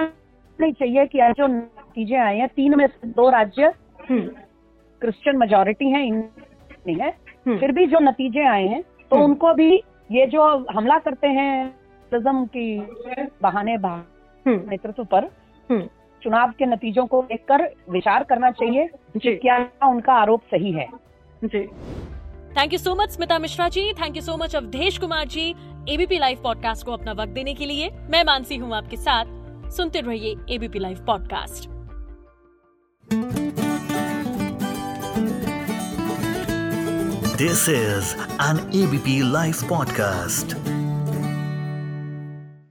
नहीं 0.60 0.74
चाहिए 0.74 1.06
कि 1.06 1.20
जो 1.34 1.48
नतीजे 1.48 2.16
आए 2.16 2.38
हैं 2.38 2.48
तीन 2.48 2.76
में 2.78 2.88
से 2.88 3.08
दो 3.08 3.30
राज्य 3.30 3.74
क्रिश्चियन 4.12 5.38
मेजोरिटी 5.38 5.90
है 5.90 6.06
नहीं 6.10 6.96
है 6.96 7.10
हम्म। 7.48 7.58
फिर 7.58 7.72
भी 7.72 7.86
जो 7.88 8.00
नतीजे 8.00 8.44
आए 8.48 8.68
हैं 8.68 8.82
तो 8.82 9.16
हम्म। 9.16 9.26
उनको 9.26 9.54
भी 9.54 9.76
ये 10.12 10.26
जो 10.28 10.48
हमला 10.72 10.98
करते 11.00 11.28
हैं 11.30 11.76
की 12.12 12.66
बहाने 13.42 13.78
नेतृत्व 14.46 15.04
पर 15.04 15.30
चुनाव 16.22 16.52
के 16.52 16.66
नतीजों 16.66 17.06
को 17.06 17.22
देखकर 17.22 17.64
विचार 17.90 18.24
करना 18.24 18.52
चाहिए 18.52 18.90
जी। 19.18 19.36
क्या 19.36 19.58
उनका 19.90 20.14
आरोप 20.14 20.42
सही 20.42 20.72
है। 20.72 20.88
जी। 21.44 21.68
Thank 22.58 22.74
you 22.74 22.80
so 22.80 22.96
much 22.96 23.10
Smita 23.10 23.40
Mishra 23.40 23.70
ji 23.70 23.94
thank 23.94 24.16
you 24.16 24.22
so 24.22 24.38
much 24.38 24.56
Avdhesh 24.56 24.98
Kumar 24.98 25.28
ji 25.28 25.50
ABP 25.90 26.20
live 26.20 26.42
podcast 26.44 26.86
को 26.86 26.92
अपना 26.92 27.12
वक्त 27.12 27.32
देने 27.32 27.54
के 27.54 27.66
लिए। 27.66 27.90
मैं 28.10 28.24
मानसी 28.24 28.56
हूँ 28.56 28.76
आपके 28.76 28.98
साथ। 28.98 29.26
सुनते 29.72 30.02
रहिए 30.02 30.36
ABP 30.50 30.80
live 30.80 31.06
podcast 31.06 31.70
this 37.38 37.70
is 37.70 38.16
an 38.42 38.70
ABP 38.84 39.22
live 39.32 39.56
podcast 39.70 40.56